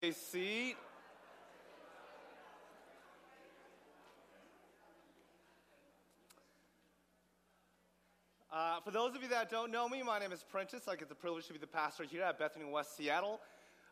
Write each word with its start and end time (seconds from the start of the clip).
a 0.00 0.12
seat. 0.12 0.76
Uh, 8.52 8.78
for 8.84 8.92
those 8.92 9.16
of 9.16 9.22
you 9.22 9.28
that 9.28 9.50
don't 9.50 9.72
know 9.72 9.88
me, 9.88 10.04
my 10.04 10.20
name 10.20 10.30
is 10.30 10.44
Prentice. 10.44 10.86
I 10.86 10.94
get 10.94 11.08
the 11.08 11.16
privilege 11.16 11.48
to 11.48 11.52
be 11.52 11.58
the 11.58 11.66
pastor 11.66 12.04
here 12.04 12.22
at 12.22 12.38
Bethany 12.38 12.64
West 12.64 12.96
Seattle. 12.96 13.40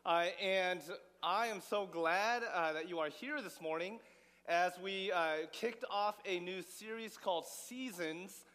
Uh, 0.05 0.27
and 0.41 0.79
I 1.21 1.47
am 1.47 1.59
so 1.59 1.85
glad 1.85 2.43
uh, 2.53 2.71
that 2.71 2.87
you 2.87 2.99
are 2.99 3.09
here 3.09 3.41
this 3.41 3.59
morning 3.59 3.99
as 4.47 4.79
we 4.81 5.11
uh, 5.11 5.47
kicked 5.51 5.83
off 5.91 6.15
a 6.25 6.39
new 6.39 6.61
series 6.61 7.17
called 7.17 7.45
Seasons, 7.45 8.45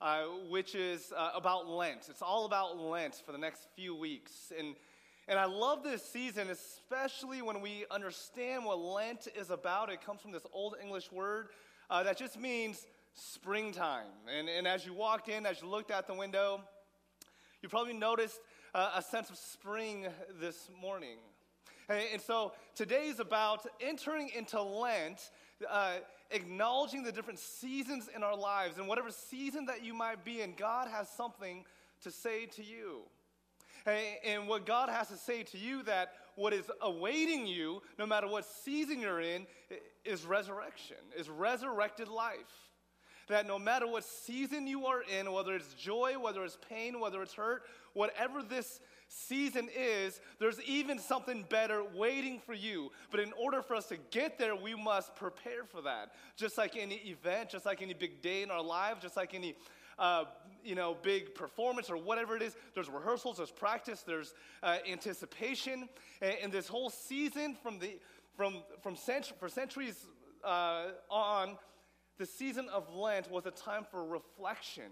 uh, 0.00 0.24
which 0.50 0.74
is 0.74 1.12
uh, 1.16 1.30
about 1.36 1.68
Lent. 1.68 2.08
It's 2.10 2.22
all 2.22 2.46
about 2.46 2.76
Lent 2.76 3.22
for 3.24 3.30
the 3.30 3.38
next 3.38 3.68
few 3.76 3.94
weeks. 3.94 4.52
And 4.58 4.74
and 5.28 5.38
I 5.38 5.46
love 5.46 5.82
this 5.82 6.04
season, 6.04 6.50
especially 6.50 7.42
when 7.42 7.60
we 7.60 7.84
understand 7.90 8.64
what 8.64 8.78
Lent 8.78 9.26
is 9.36 9.50
about. 9.50 9.90
It 9.90 10.04
comes 10.04 10.20
from 10.20 10.30
this 10.30 10.46
Old 10.52 10.76
English 10.80 11.10
word 11.10 11.48
uh, 11.90 12.04
that 12.04 12.16
just 12.16 12.38
means 12.38 12.86
springtime. 13.14 14.06
And, 14.32 14.48
and 14.48 14.68
as 14.68 14.86
you 14.86 14.94
walked 14.94 15.28
in, 15.28 15.44
as 15.44 15.60
you 15.62 15.68
looked 15.68 15.90
out 15.90 16.06
the 16.06 16.14
window, 16.14 16.60
you 17.60 17.68
probably 17.68 17.94
noticed 17.94 18.38
uh, 18.72 18.92
a 18.94 19.02
sense 19.02 19.28
of 19.28 19.36
spring 19.36 20.06
this 20.40 20.68
morning. 20.80 21.18
And, 21.88 22.02
and 22.12 22.22
so 22.22 22.52
today 22.76 23.08
is 23.08 23.18
about 23.18 23.66
entering 23.80 24.30
into 24.36 24.62
Lent, 24.62 25.30
uh, 25.68 25.94
acknowledging 26.30 27.02
the 27.02 27.12
different 27.12 27.40
seasons 27.40 28.08
in 28.14 28.22
our 28.22 28.36
lives. 28.36 28.78
And 28.78 28.86
whatever 28.86 29.10
season 29.10 29.66
that 29.66 29.84
you 29.84 29.92
might 29.92 30.24
be 30.24 30.42
in, 30.42 30.54
God 30.56 30.88
has 30.88 31.08
something 31.08 31.64
to 32.02 32.12
say 32.12 32.46
to 32.46 32.62
you. 32.62 33.02
And 33.86 34.48
what 34.48 34.66
God 34.66 34.88
has 34.88 35.08
to 35.08 35.16
say 35.16 35.42
to 35.44 35.58
you 35.58 35.82
that 35.84 36.12
what 36.34 36.52
is 36.52 36.70
awaiting 36.82 37.46
you, 37.46 37.82
no 37.98 38.06
matter 38.06 38.26
what 38.26 38.44
season 38.44 39.00
you're 39.00 39.20
in, 39.20 39.46
is 40.04 40.24
resurrection, 40.24 40.96
is 41.16 41.28
resurrected 41.28 42.08
life. 42.08 42.36
That 43.28 43.46
no 43.46 43.58
matter 43.58 43.88
what 43.88 44.04
season 44.04 44.66
you 44.66 44.86
are 44.86 45.02
in, 45.02 45.32
whether 45.32 45.54
it's 45.54 45.74
joy, 45.74 46.14
whether 46.18 46.44
it's 46.44 46.58
pain, 46.68 47.00
whether 47.00 47.22
it's 47.22 47.34
hurt, 47.34 47.64
whatever 47.92 48.40
this 48.40 48.80
season 49.08 49.68
is, 49.76 50.20
there's 50.38 50.60
even 50.62 50.98
something 50.98 51.44
better 51.48 51.82
waiting 51.94 52.38
for 52.38 52.54
you. 52.54 52.92
But 53.10 53.20
in 53.20 53.32
order 53.32 53.62
for 53.62 53.74
us 53.74 53.86
to 53.86 53.96
get 54.10 54.38
there, 54.38 54.54
we 54.54 54.74
must 54.74 55.16
prepare 55.16 55.64
for 55.64 55.82
that. 55.82 56.12
Just 56.36 56.56
like 56.56 56.76
any 56.76 56.96
event, 56.96 57.50
just 57.50 57.66
like 57.66 57.82
any 57.82 57.94
big 57.94 58.22
day 58.22 58.42
in 58.42 58.50
our 58.50 58.62
lives, 58.62 59.02
just 59.02 59.16
like 59.16 59.34
any 59.34 59.56
uh, 59.98 60.24
you 60.64 60.74
know, 60.74 60.96
big 61.02 61.34
performance 61.34 61.90
or 61.90 61.96
whatever 61.96 62.36
it 62.36 62.42
is. 62.42 62.56
There's 62.74 62.88
rehearsals, 62.88 63.38
there's 63.38 63.50
practice, 63.50 64.02
there's 64.06 64.34
uh, 64.62 64.78
anticipation. 64.90 65.88
And, 66.20 66.34
and, 66.42 66.52
this 66.52 66.68
whole 66.68 66.90
season 66.90 67.56
from 67.62 67.78
the, 67.78 67.98
from, 68.36 68.62
from 68.82 68.96
for 69.38 69.48
centuries 69.48 70.06
uh, 70.44 70.86
on, 71.10 71.56
the 72.18 72.26
season 72.26 72.68
of 72.72 72.92
Lent 72.94 73.30
was 73.30 73.46
a 73.46 73.50
time 73.50 73.84
for 73.90 74.04
reflection 74.04 74.90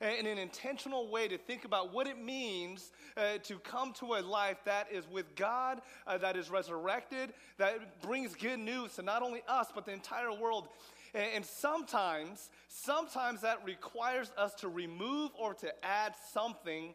and 0.00 0.26
an 0.26 0.38
intentional 0.38 1.08
way 1.08 1.28
to 1.28 1.38
think 1.38 1.64
about 1.64 1.92
what 1.92 2.06
it 2.06 2.22
means 2.22 2.92
uh, 3.16 3.38
to 3.42 3.58
come 3.58 3.92
to 3.94 4.14
a 4.14 4.20
life 4.20 4.58
that 4.64 4.88
is 4.92 5.08
with 5.08 5.34
God, 5.34 5.80
uh, 6.06 6.18
that 6.18 6.36
is 6.36 6.50
resurrected, 6.50 7.32
that 7.58 8.02
brings 8.02 8.34
good 8.34 8.58
news 8.58 8.94
to 8.96 9.02
not 9.02 9.22
only 9.22 9.42
us, 9.48 9.68
but 9.74 9.86
the 9.86 9.92
entire 9.92 10.32
world. 10.32 10.68
And, 11.16 11.46
sometimes, 11.46 12.50
sometimes 12.68 13.40
that 13.40 13.64
requires 13.64 14.30
us 14.36 14.54
to 14.56 14.68
remove 14.68 15.30
or 15.38 15.54
to 15.54 15.72
add 15.82 16.12
something 16.34 16.92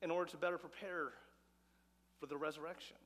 in 0.00 0.10
order 0.10 0.30
to 0.30 0.38
better 0.38 0.56
prepare 0.56 1.10
for 2.18 2.24
the 2.24 2.38
resurrection. 2.38 2.96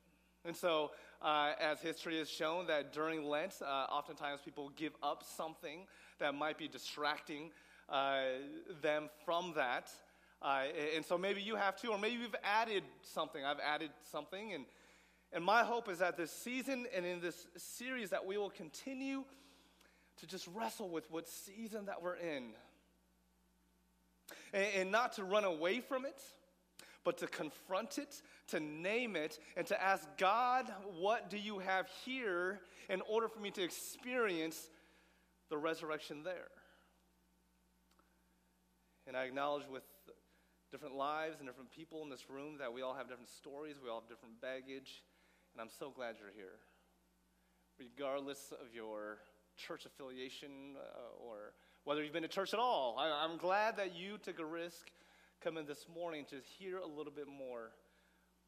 And 0.45 0.55
so, 0.55 0.91
uh, 1.21 1.51
as 1.59 1.81
history 1.81 2.19
has 2.19 2.29
shown, 2.29 2.67
that 2.67 2.93
during 2.93 3.25
Lent, 3.25 3.55
uh, 3.61 3.65
oftentimes 3.65 4.39
people 4.45 4.71
give 4.77 4.93
up 5.03 5.23
something 5.23 5.87
that 6.19 6.33
might 6.33 6.57
be 6.57 6.69
distracting 6.69 7.51
uh, 7.89 8.21
them 8.81 9.09
from 9.25 9.53
that. 9.57 9.91
Uh, 10.41 10.63
and 10.95 11.05
so 11.05 11.17
maybe 11.17 11.41
you 11.41 11.57
have 11.57 11.75
to, 11.81 11.89
or 11.89 11.97
maybe 11.97 12.21
you've 12.21 12.35
added 12.45 12.83
something. 13.01 13.43
I've 13.43 13.59
added 13.59 13.91
something. 14.09 14.53
And, 14.53 14.65
and 15.33 15.43
my 15.43 15.65
hope 15.65 15.89
is 15.89 15.99
that 15.99 16.15
this 16.15 16.31
season 16.31 16.85
and 16.95 17.05
in 17.05 17.19
this 17.19 17.45
series 17.57 18.09
that 18.11 18.25
we 18.25 18.37
will 18.37 18.49
continue 18.49 19.25
to 20.19 20.27
just 20.27 20.47
wrestle 20.53 20.89
with 20.89 21.09
what 21.11 21.27
season 21.27 21.85
that 21.85 22.01
we're 22.01 22.15
in. 22.15 22.53
And, 24.53 24.67
and 24.75 24.91
not 24.91 25.13
to 25.13 25.23
run 25.23 25.43
away 25.43 25.79
from 25.79 26.05
it, 26.05 26.21
but 27.03 27.17
to 27.17 27.27
confront 27.27 27.97
it, 27.97 28.21
to 28.47 28.59
name 28.59 29.15
it, 29.15 29.39
and 29.57 29.67
to 29.67 29.81
ask 29.81 30.07
God, 30.17 30.71
what 30.99 31.29
do 31.29 31.37
you 31.37 31.59
have 31.59 31.87
here 32.05 32.61
in 32.89 33.01
order 33.01 33.27
for 33.27 33.39
me 33.39 33.51
to 33.51 33.63
experience 33.63 34.69
the 35.49 35.57
resurrection 35.57 36.23
there? 36.23 36.49
And 39.05 39.17
I 39.17 39.23
acknowledge 39.23 39.67
with 39.69 39.83
different 40.71 40.95
lives 40.95 41.39
and 41.39 41.47
different 41.47 41.71
people 41.71 42.01
in 42.03 42.09
this 42.09 42.29
room 42.29 42.57
that 42.59 42.71
we 42.71 42.81
all 42.81 42.93
have 42.93 43.07
different 43.07 43.29
stories, 43.29 43.75
we 43.83 43.89
all 43.89 43.99
have 43.99 44.09
different 44.09 44.39
baggage, 44.41 45.03
and 45.53 45.61
I'm 45.61 45.69
so 45.69 45.91
glad 45.91 46.15
you're 46.19 46.33
here. 46.33 46.57
Regardless 47.77 48.53
of 48.53 48.73
your 48.73 49.17
church 49.57 49.85
affiliation 49.85 50.75
uh, 50.77 51.25
or 51.25 51.53
whether 51.83 52.03
you've 52.03 52.13
been 52.13 52.23
to 52.23 52.29
church 52.29 52.53
at 52.53 52.59
all. 52.59 52.97
I, 52.97 53.25
am 53.25 53.37
glad 53.37 53.77
that 53.77 53.95
you 53.95 54.17
took 54.17 54.39
a 54.39 54.45
risk 54.45 54.91
coming 55.43 55.65
this 55.65 55.85
morning 55.93 56.25
to 56.29 56.37
hear 56.57 56.77
a 56.77 56.87
little 56.87 57.11
bit 57.11 57.27
more 57.27 57.71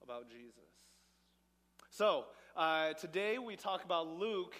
about 0.03 0.29
Jesus. 0.29 0.69
So, 1.89 2.25
uh, 2.55 2.94
today 2.94 3.38
we 3.38 3.55
talk 3.55 3.83
about 3.83 4.07
Luke 4.07 4.55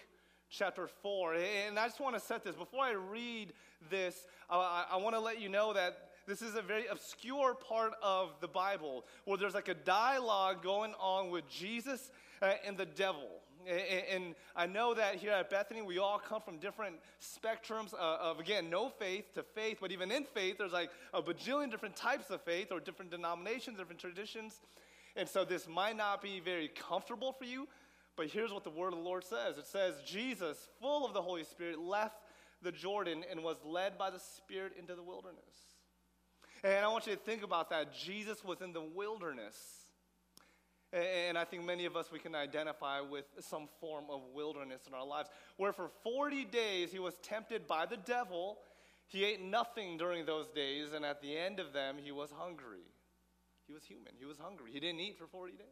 chapter 0.50 0.88
4. 0.88 1.36
And 1.68 1.80
I 1.80 1.88
just 1.88 2.00
want 2.00 2.16
to 2.16 2.22
set 2.22 2.44
this. 2.44 2.56
Before 2.56 2.84
I 2.84 2.92
read 2.92 3.54
this, 3.90 4.26
I, 4.50 4.86
I 4.92 4.98
want 4.98 5.16
to 5.16 5.20
let 5.20 5.40
you 5.40 5.50
know 5.50 5.74
that 5.74 5.98
this 6.28 6.42
is 6.42 6.56
a 6.56 6.62
very 6.62 6.88
obscure 6.88 7.54
part 7.54 7.94
of 8.02 8.32
the 8.42 8.48
Bible 8.48 9.06
where 9.26 9.38
there's 9.38 9.54
like 9.54 9.68
a 9.68 9.76
dialogue 9.76 10.64
going 10.64 10.94
on 11.00 11.30
with 11.30 11.48
Jesus 11.50 12.12
uh, 12.42 12.54
and 12.66 12.78
the 12.78 12.86
devil. 12.86 13.30
And 13.68 14.36
I 14.56 14.68
know 14.68 14.94
that 14.94 15.16
here 15.16 15.32
at 15.32 15.50
Bethany, 15.50 15.82
we 15.82 15.98
all 15.98 16.20
come 16.20 16.42
from 16.42 16.58
different 16.58 16.98
spectrums 17.22 17.94
of, 17.96 18.40
again, 18.40 18.70
no 18.70 18.90
faith 18.90 19.34
to 19.34 19.44
faith, 19.44 19.78
but 19.82 19.92
even 19.92 20.12
in 20.12 20.24
faith, 20.24 20.58
there's 20.58 20.72
like 20.72 20.92
a 21.14 21.22
bajillion 21.22 21.72
different 21.72 21.96
types 21.96 22.30
of 22.30 22.42
faith 22.42 22.72
or 22.72 22.80
different 22.80 23.12
denominations, 23.12 23.78
different 23.78 24.00
traditions. 24.00 24.62
And 25.16 25.28
so 25.28 25.46
this 25.46 25.68
might 25.68 25.96
not 25.96 26.22
be 26.22 26.40
very 26.40 26.68
comfortable 26.68 27.32
for 27.32 27.46
you, 27.46 27.68
but 28.16 28.28
here's 28.28 28.52
what 28.52 28.64
the 28.64 28.70
word 28.70 28.94
of 28.94 29.00
the 29.00 29.06
Lord 29.06 29.24
says 29.24 29.58
it 29.58 29.66
says, 29.66 29.96
Jesus, 30.06 30.68
full 30.80 31.06
of 31.06 31.14
the 31.14 31.22
Holy 31.22 31.44
Spirit, 31.44 31.80
left 31.80 32.18
the 32.62 32.72
Jordan 32.72 33.24
and 33.30 33.44
was 33.44 33.58
led 33.66 33.98
by 33.98 34.10
the 34.10 34.20
Spirit 34.20 34.74
into 34.78 34.96
the 34.96 35.04
wilderness. 35.04 35.44
And 36.64 36.84
I 36.84 36.88
want 36.88 37.06
you 37.08 37.14
to 37.14 37.20
think 37.20 37.44
about 37.44 37.70
that. 37.70 37.94
Jesus 37.94 38.44
was 38.44 38.62
in 38.62 38.74
the 38.74 38.82
wilderness. 38.82 39.85
And 40.96 41.38
I 41.38 41.44
think 41.44 41.66
many 41.66 41.86
of 41.86 41.98
us, 41.98 42.10
we 42.10 42.20
can 42.20 42.36
identify 42.36 43.02
with 43.02 43.26
some 43.42 43.68
form 43.82 44.06
of 44.10 44.22
wilderness 44.34 44.84
in 44.88 44.94
our 44.94 45.06
lives, 45.06 45.30
where 45.58 45.74
for 45.74 45.90
40 46.04 46.46
days 46.46 46.92
he 46.92 47.00
was 47.00 47.16
tempted 47.22 47.68
by 47.68 47.86
the 47.86 47.98
devil. 47.98 48.60
He 49.08 49.26
ate 49.26 49.44
nothing 49.44 49.98
during 49.98 50.26
those 50.26 50.48
days, 50.48 50.94
and 50.94 51.04
at 51.04 51.22
the 51.22 51.38
end 51.38 51.60
of 51.60 51.74
them, 51.74 51.98
he 52.02 52.14
was 52.14 52.32
hungry. 52.32 52.86
He 53.68 53.74
was 53.74 53.84
human. 53.84 54.14
He 54.18 54.26
was 54.26 54.38
hungry. 54.38 54.72
He 54.72 54.80
didn't 54.80 55.02
eat 55.02 55.18
for 55.18 55.28
40 55.28 55.54
days. 55.54 55.66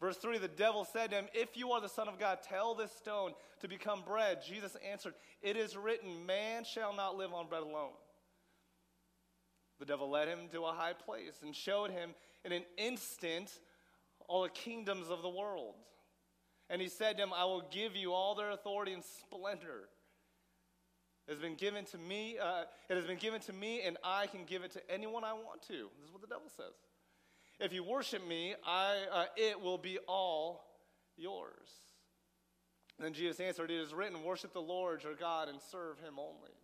Verse 0.00 0.16
3 0.16 0.38
the 0.38 0.48
devil 0.48 0.84
said 0.84 1.10
to 1.10 1.16
him, 1.16 1.26
If 1.32 1.56
you 1.56 1.72
are 1.72 1.80
the 1.80 1.88
Son 1.88 2.08
of 2.08 2.18
God, 2.18 2.38
tell 2.48 2.74
this 2.74 2.92
stone 2.92 3.32
to 3.60 3.68
become 3.68 4.02
bread. 4.06 4.42
Jesus 4.46 4.76
answered, 4.88 5.14
It 5.42 5.56
is 5.56 5.76
written, 5.76 6.24
Man 6.26 6.64
shall 6.64 6.94
not 6.94 7.16
live 7.16 7.32
on 7.32 7.48
bread 7.48 7.62
alone. 7.62 7.92
The 9.80 9.86
devil 9.86 10.10
led 10.10 10.28
him 10.28 10.40
to 10.52 10.64
a 10.64 10.72
high 10.72 10.92
place 10.92 11.40
and 11.42 11.54
showed 11.54 11.90
him 11.90 12.14
in 12.44 12.52
an 12.52 12.64
instant 12.76 13.58
all 14.32 14.42
the 14.42 14.48
kingdoms 14.48 15.10
of 15.10 15.20
the 15.20 15.28
world. 15.28 15.74
And 16.70 16.80
he 16.80 16.88
said 16.88 17.18
to 17.18 17.22
him, 17.22 17.34
I 17.34 17.44
will 17.44 17.68
give 17.70 17.94
you 17.94 18.14
all 18.14 18.34
their 18.34 18.50
authority 18.50 18.94
and 18.94 19.04
splendor. 19.04 19.90
It 21.28 21.32
has 21.32 21.38
been 21.38 21.54
given 21.54 21.84
to 21.86 21.98
me, 21.98 22.38
uh, 22.42 22.62
it 22.88 22.96
has 22.96 23.04
been 23.04 23.18
given 23.18 23.42
to 23.42 23.52
me, 23.52 23.82
and 23.82 23.98
I 24.02 24.26
can 24.28 24.44
give 24.46 24.62
it 24.64 24.72
to 24.72 24.90
anyone 24.90 25.22
I 25.22 25.34
want 25.34 25.60
to. 25.68 25.74
This 25.74 26.06
is 26.06 26.12
what 26.12 26.22
the 26.22 26.28
devil 26.28 26.48
says. 26.56 26.72
If 27.60 27.74
you 27.74 27.84
worship 27.84 28.26
me, 28.26 28.54
I, 28.66 28.96
uh, 29.12 29.24
it 29.36 29.60
will 29.60 29.76
be 29.76 29.98
all 30.08 30.64
yours. 31.18 31.68
Then 32.98 33.12
Jesus 33.12 33.38
answered, 33.38 33.70
It 33.70 33.80
is 33.80 33.92
written, 33.92 34.22
Worship 34.22 34.54
the 34.54 34.60
Lord 34.60 35.02
your 35.02 35.14
God 35.14 35.50
and 35.50 35.58
serve 35.70 35.98
him 35.98 36.14
only. 36.18 36.54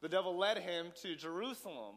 The 0.00 0.08
devil 0.08 0.38
led 0.38 0.58
him 0.58 0.92
to 1.02 1.16
Jerusalem 1.16 1.96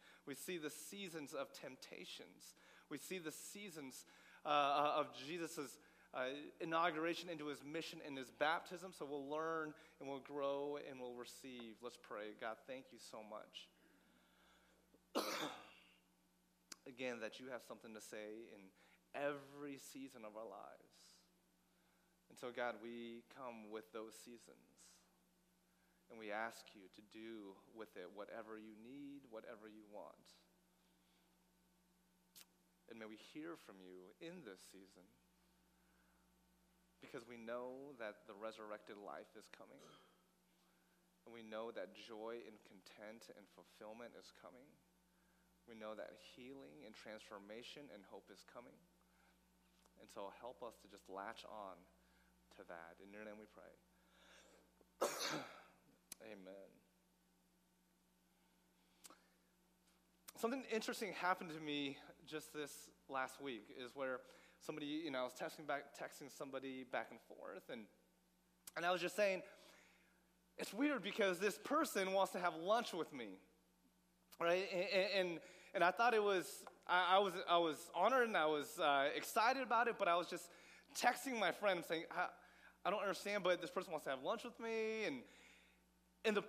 we 0.27 0.35
see 0.35 0.57
the 0.57 0.69
seasons 0.69 1.33
of 1.33 1.51
temptations, 1.53 2.55
we 2.89 2.97
see 2.97 3.17
the 3.19 3.31
seasons 3.31 4.05
uh, 4.45 4.93
of 4.97 5.07
Jesus' 5.27 5.79
uh, 6.13 6.25
inauguration 6.59 7.29
into 7.29 7.47
his 7.47 7.63
mission 7.63 7.99
and 8.05 8.17
his 8.17 8.29
baptism. 8.31 8.91
So 8.97 9.05
we'll 9.05 9.29
learn 9.29 9.73
and 9.99 10.09
we'll 10.09 10.19
grow 10.19 10.77
and 10.89 10.99
we'll 10.99 11.15
receive. 11.15 11.75
Let's 11.81 11.97
pray. 12.01 12.35
God, 12.39 12.57
thank 12.67 12.85
you 12.91 12.99
so 12.99 13.19
much. 13.23 13.69
Again, 16.87 17.19
that 17.21 17.39
you 17.39 17.47
have 17.51 17.61
something 17.67 17.93
to 17.93 18.01
say 18.01 18.49
in 18.53 18.61
every 19.15 19.77
season 19.77 20.21
of 20.25 20.35
our 20.35 20.47
lives. 20.47 20.91
And 22.29 22.37
so, 22.39 22.47
God, 22.55 22.75
we 22.81 23.23
come 23.35 23.71
with 23.71 23.91
those 23.93 24.15
seasons. 24.23 24.70
And 26.11 26.19
we 26.19 26.35
ask 26.35 26.67
you 26.75 26.91
to 26.91 27.03
do 27.15 27.55
with 27.71 27.95
it 27.95 28.11
whatever 28.11 28.59
you 28.59 28.75
need, 28.83 29.23
whatever 29.31 29.71
you 29.71 29.87
want. 29.95 30.27
And 32.91 32.99
may 32.99 33.07
we 33.07 33.15
hear 33.31 33.55
from 33.55 33.79
you 33.79 34.11
in 34.19 34.43
this 34.43 34.59
season 34.67 35.07
because 36.99 37.23
we 37.23 37.39
know 37.39 37.95
that 37.97 38.27
the 38.27 38.35
resurrected 38.35 38.99
life 38.99 39.31
is 39.39 39.47
coming. 39.55 39.79
And 41.23 41.31
we 41.31 41.47
know 41.47 41.71
that 41.71 41.95
joy 41.95 42.43
and 42.43 42.59
content 42.67 43.31
and 43.39 43.47
fulfillment 43.55 44.11
is 44.19 44.35
coming. 44.43 44.67
We 45.69 45.77
know 45.77 45.93
that 45.95 46.17
healing 46.35 46.83
and 46.83 46.91
transformation 46.91 47.87
and 47.93 48.03
hope 48.09 48.27
is 48.27 48.43
coming. 48.49 48.75
And 50.01 50.09
so 50.09 50.33
help 50.41 50.65
us 50.65 50.75
to 50.81 50.89
just 50.89 51.05
latch 51.07 51.45
on 51.45 51.77
to 52.57 52.65
that. 52.67 52.97
In 52.99 53.13
your 53.13 53.23
name 53.23 53.37
we 53.37 53.47
pray. 53.47 53.71
Amen. 56.25 56.53
Something 60.37 60.63
interesting 60.73 61.13
happened 61.13 61.51
to 61.51 61.59
me 61.59 61.97
just 62.27 62.53
this 62.53 62.71
last 63.09 63.41
week 63.41 63.63
is 63.79 63.91
where 63.95 64.19
somebody, 64.59 64.85
you 64.85 65.11
know, 65.11 65.19
I 65.19 65.23
was 65.23 65.33
texting 65.33 65.67
back, 65.67 65.83
texting 65.99 66.35
somebody 66.35 66.85
back 66.91 67.07
and 67.11 67.19
forth, 67.27 67.63
and 67.71 67.81
and 68.77 68.85
I 68.85 68.91
was 68.91 69.01
just 69.01 69.15
saying, 69.15 69.41
it's 70.57 70.73
weird 70.73 71.03
because 71.03 71.39
this 71.39 71.57
person 71.57 72.13
wants 72.13 72.31
to 72.33 72.39
have 72.39 72.55
lunch 72.55 72.93
with 72.93 73.13
me, 73.13 73.39
right? 74.39 74.67
And 74.73 75.27
and, 75.27 75.39
and 75.73 75.83
I 75.83 75.91
thought 75.91 76.13
it 76.13 76.23
was, 76.23 76.63
I, 76.87 77.15
I 77.15 77.19
was 77.19 77.33
I 77.49 77.57
was 77.57 77.77
honored 77.95 78.27
and 78.27 78.37
I 78.37 78.45
was 78.45 78.79
uh, 78.79 79.09
excited 79.15 79.63
about 79.63 79.87
it, 79.87 79.95
but 79.99 80.07
I 80.07 80.15
was 80.15 80.27
just 80.27 80.49
texting 80.95 81.39
my 81.39 81.51
friend 81.51 81.83
saying, 81.87 82.03
I, 82.11 82.27
I 82.85 82.89
don't 82.89 83.01
understand, 83.01 83.43
but 83.43 83.61
this 83.61 83.69
person 83.69 83.91
wants 83.91 84.05
to 84.05 84.11
have 84.11 84.23
lunch 84.23 84.43
with 84.43 84.59
me, 84.59 85.05
and 85.05 85.17
in 86.25 86.33
the 86.33 86.43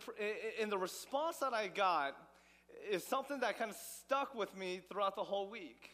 in 0.60 0.70
the 0.70 0.78
response 0.78 1.38
that 1.38 1.52
I 1.52 1.68
got 1.68 2.16
is 2.90 3.04
something 3.04 3.40
that 3.40 3.58
kind 3.58 3.70
of 3.70 3.76
stuck 3.76 4.34
with 4.34 4.56
me 4.56 4.80
throughout 4.90 5.16
the 5.16 5.22
whole 5.22 5.48
week. 5.48 5.90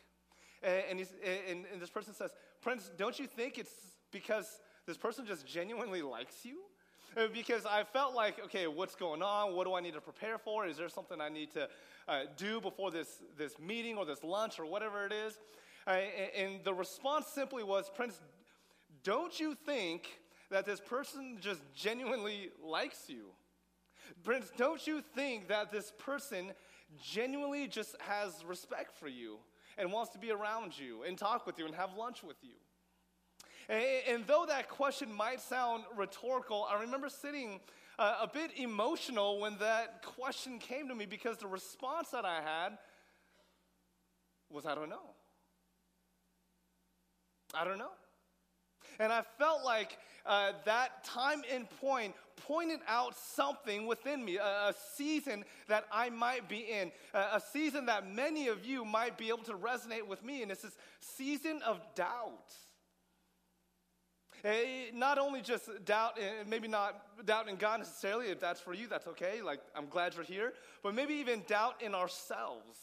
And, 0.62 1.00
and, 1.48 1.66
and 1.72 1.80
this 1.80 1.90
person 1.90 2.14
says, 2.14 2.30
Prince, 2.60 2.90
don't 2.96 3.18
you 3.18 3.26
think 3.26 3.58
it's 3.58 3.72
because 4.10 4.60
this 4.86 4.96
person 4.96 5.26
just 5.26 5.46
genuinely 5.46 6.02
likes 6.02 6.44
you? 6.44 6.58
Uh, 7.16 7.26
because 7.32 7.64
I 7.64 7.84
felt 7.84 8.14
like, 8.14 8.42
okay, 8.44 8.66
what's 8.66 8.94
going 8.94 9.22
on? 9.22 9.54
What 9.54 9.66
do 9.66 9.74
I 9.74 9.80
need 9.80 9.94
to 9.94 10.00
prepare 10.00 10.38
for? 10.38 10.66
Is 10.66 10.76
there 10.76 10.88
something 10.88 11.20
I 11.20 11.28
need 11.28 11.52
to 11.52 11.68
uh, 12.08 12.22
do 12.36 12.60
before 12.60 12.90
this, 12.90 13.20
this 13.36 13.58
meeting 13.58 13.96
or 13.96 14.04
this 14.04 14.22
lunch 14.22 14.58
or 14.58 14.66
whatever 14.66 15.06
it 15.06 15.12
is? 15.12 15.38
Uh, 15.86 15.96
and 16.36 16.64
the 16.64 16.74
response 16.74 17.26
simply 17.28 17.62
was, 17.62 17.90
Prince, 17.94 18.20
don't 19.04 19.38
you 19.38 19.54
think 19.54 20.20
that 20.50 20.66
this 20.66 20.80
person 20.80 21.38
just 21.40 21.60
genuinely 21.74 22.50
likes 22.62 23.08
you? 23.08 23.26
Prince, 24.22 24.50
don't 24.56 24.86
you 24.86 25.02
think 25.14 25.48
that 25.48 25.70
this 25.70 25.92
person 25.98 26.52
genuinely 27.02 27.66
just 27.68 27.96
has 28.00 28.44
respect 28.44 28.96
for 28.96 29.08
you? 29.08 29.38
and 29.78 29.92
wants 29.92 30.10
to 30.10 30.18
be 30.18 30.30
around 30.32 30.76
you 30.76 31.04
and 31.04 31.16
talk 31.16 31.46
with 31.46 31.58
you 31.58 31.64
and 31.64 31.74
have 31.74 31.94
lunch 31.96 32.22
with 32.22 32.36
you. 32.42 32.54
And, 33.68 33.84
and 34.08 34.26
though 34.26 34.44
that 34.48 34.68
question 34.68 35.12
might 35.12 35.40
sound 35.40 35.84
rhetorical, 35.96 36.66
I 36.68 36.80
remember 36.80 37.08
sitting 37.08 37.60
uh, 37.98 38.18
a 38.22 38.28
bit 38.28 38.50
emotional 38.58 39.40
when 39.40 39.56
that 39.58 40.02
question 40.02 40.58
came 40.58 40.88
to 40.88 40.94
me 40.94 41.06
because 41.06 41.38
the 41.38 41.46
response 41.46 42.10
that 42.10 42.24
I 42.24 42.40
had 42.42 42.78
was, 44.50 44.66
I 44.66 44.74
don't 44.74 44.90
know. 44.90 45.14
I 47.54 47.64
don't 47.64 47.78
know. 47.78 47.90
And 48.98 49.12
I 49.12 49.22
felt 49.38 49.64
like 49.64 49.96
uh, 50.26 50.52
that 50.64 51.04
time 51.04 51.42
and 51.52 51.68
point 51.80 52.14
pointed 52.46 52.80
out 52.86 53.16
something 53.16 53.86
within 53.86 54.24
me, 54.24 54.36
a, 54.36 54.42
a 54.42 54.74
season 54.96 55.44
that 55.68 55.84
I 55.92 56.10
might 56.10 56.48
be 56.48 56.58
in, 56.58 56.92
a, 57.14 57.18
a, 57.18 57.42
season 57.52 57.86
that 57.86 58.08
many 58.08 58.48
of 58.48 58.64
you 58.64 58.84
might 58.84 59.18
be 59.18 59.28
able 59.28 59.44
to 59.44 59.54
resonate 59.54 60.06
with 60.06 60.24
me. 60.24 60.42
And 60.42 60.50
it's 60.50 60.62
this 60.62 60.76
season 61.00 61.60
of 61.66 61.80
doubt. 61.94 62.54
Eh, 64.44 64.90
not 64.94 65.18
only 65.18 65.40
just 65.42 65.68
doubt, 65.84 66.18
and 66.18 66.48
maybe 66.48 66.68
not 66.68 67.26
doubt 67.26 67.48
in 67.48 67.56
God 67.56 67.80
necessarily, 67.80 68.28
if 68.28 68.40
that's 68.40 68.60
for 68.60 68.72
you, 68.72 68.86
that's 68.86 69.08
okay. 69.08 69.42
Like, 69.42 69.60
I'm 69.74 69.88
glad 69.88 70.14
you're 70.14 70.24
here. 70.24 70.52
But 70.82 70.94
maybe 70.94 71.14
even 71.14 71.42
doubt 71.46 71.82
in 71.82 71.94
ourselves 71.94 72.78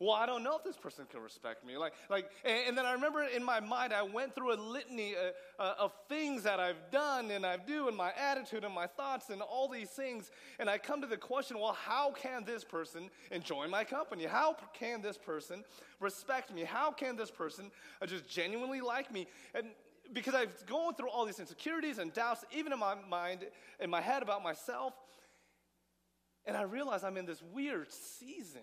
well, 0.00 0.12
I 0.12 0.26
don't 0.26 0.42
know 0.42 0.56
if 0.56 0.64
this 0.64 0.76
person 0.76 1.06
can 1.08 1.20
respect 1.20 1.64
me. 1.64 1.76
Like, 1.76 1.92
like, 2.10 2.28
and, 2.44 2.76
then 2.76 2.84
I 2.84 2.92
remember 2.92 3.22
in 3.22 3.44
my 3.44 3.60
mind, 3.60 3.92
I 3.92 4.02
went 4.02 4.34
through 4.34 4.52
a 4.52 4.58
litany 4.60 5.14
uh, 5.14 5.62
uh, 5.62 5.74
of 5.78 5.92
things 6.08 6.42
that 6.42 6.58
I've 6.58 6.90
done 6.90 7.30
and 7.30 7.46
I 7.46 7.56
do, 7.56 7.86
and 7.86 7.96
my 7.96 8.12
attitude 8.18 8.64
and 8.64 8.74
my 8.74 8.88
thoughts 8.88 9.30
and 9.30 9.40
all 9.40 9.68
these 9.68 9.90
things. 9.90 10.32
And 10.58 10.68
I 10.68 10.78
come 10.78 11.00
to 11.00 11.06
the 11.06 11.16
question, 11.16 11.60
well, 11.60 11.78
how 11.80 12.10
can 12.10 12.44
this 12.44 12.64
person 12.64 13.08
enjoy 13.30 13.68
my 13.68 13.84
company? 13.84 14.24
How 14.24 14.56
can 14.72 15.00
this 15.00 15.16
person 15.16 15.62
respect 16.00 16.52
me? 16.52 16.64
How 16.64 16.90
can 16.90 17.14
this 17.16 17.30
person 17.30 17.70
uh, 18.02 18.06
just 18.06 18.28
genuinely 18.28 18.80
like 18.80 19.12
me? 19.12 19.28
And 19.54 19.68
because 20.12 20.34
I've 20.34 20.66
gone 20.66 20.96
through 20.96 21.10
all 21.10 21.24
these 21.24 21.38
insecurities 21.38 21.98
and 21.98 22.12
doubts, 22.12 22.44
even 22.52 22.72
in 22.72 22.80
my 22.80 22.96
mind, 23.08 23.46
in 23.78 23.90
my 23.90 24.00
head 24.00 24.22
about 24.24 24.42
myself, 24.42 24.92
and 26.46 26.56
I 26.56 26.62
realize 26.62 27.04
I'm 27.04 27.16
in 27.16 27.26
this 27.26 27.42
weird 27.42 27.92
season 27.92 28.62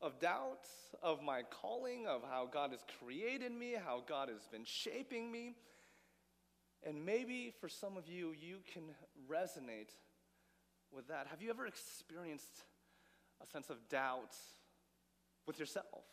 of 0.00 0.20
doubts 0.20 0.68
of 1.02 1.22
my 1.22 1.42
calling, 1.42 2.06
of 2.06 2.22
how 2.30 2.48
God 2.50 2.70
has 2.70 2.80
created 3.00 3.52
me, 3.52 3.74
how 3.84 4.02
God 4.06 4.28
has 4.28 4.46
been 4.50 4.64
shaping 4.64 5.30
me. 5.30 5.54
And 6.86 7.04
maybe 7.04 7.52
for 7.60 7.68
some 7.68 7.96
of 7.96 8.08
you, 8.08 8.32
you 8.38 8.58
can 8.72 8.82
resonate 9.30 9.90
with 10.92 11.08
that. 11.08 11.26
Have 11.28 11.42
you 11.42 11.50
ever 11.50 11.66
experienced 11.66 12.64
a 13.42 13.46
sense 13.46 13.70
of 13.70 13.76
doubt 13.88 14.36
with 15.46 15.58
yourself? 15.58 16.04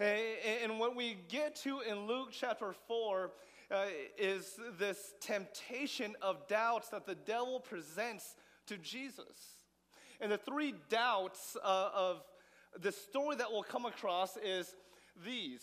And 0.00 0.80
what 0.80 0.96
we 0.96 1.16
get 1.28 1.54
to 1.62 1.80
in 1.80 2.06
Luke 2.06 2.30
chapter 2.32 2.74
4 2.88 3.30
uh, 3.70 3.84
is 4.18 4.58
this 4.78 5.14
temptation 5.20 6.16
of 6.20 6.48
doubts 6.48 6.88
that 6.88 7.06
the 7.06 7.14
devil 7.14 7.60
presents 7.60 8.34
to 8.66 8.76
Jesus. 8.76 9.36
And 10.20 10.32
the 10.32 10.38
three 10.38 10.74
doubts 10.88 11.56
uh, 11.62 11.90
of 11.94 12.24
the 12.80 12.92
story 12.92 13.36
that 13.36 13.50
we'll 13.50 13.62
come 13.62 13.86
across 13.86 14.36
is 14.36 14.74
these 15.24 15.62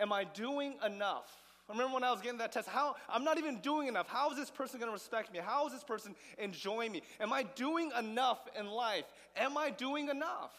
Am 0.00 0.12
I 0.12 0.24
doing 0.24 0.74
enough? 0.86 1.28
I 1.68 1.72
Remember 1.72 1.94
when 1.94 2.04
I 2.04 2.12
was 2.12 2.20
getting 2.20 2.38
that 2.38 2.52
test? 2.52 2.68
How 2.68 2.94
I'm 3.08 3.24
not 3.24 3.36
even 3.36 3.58
doing 3.58 3.88
enough. 3.88 4.08
How 4.08 4.30
is 4.30 4.36
this 4.36 4.50
person 4.50 4.78
going 4.78 4.88
to 4.88 4.94
respect 4.94 5.32
me? 5.32 5.40
How 5.42 5.66
is 5.66 5.72
this 5.72 5.84
person 5.84 6.14
enjoying 6.38 6.92
me? 6.92 7.02
Am 7.20 7.32
I 7.32 7.42
doing 7.42 7.90
enough 7.98 8.38
in 8.58 8.68
life? 8.68 9.04
Am 9.36 9.58
I 9.58 9.70
doing 9.70 10.08
enough? 10.08 10.52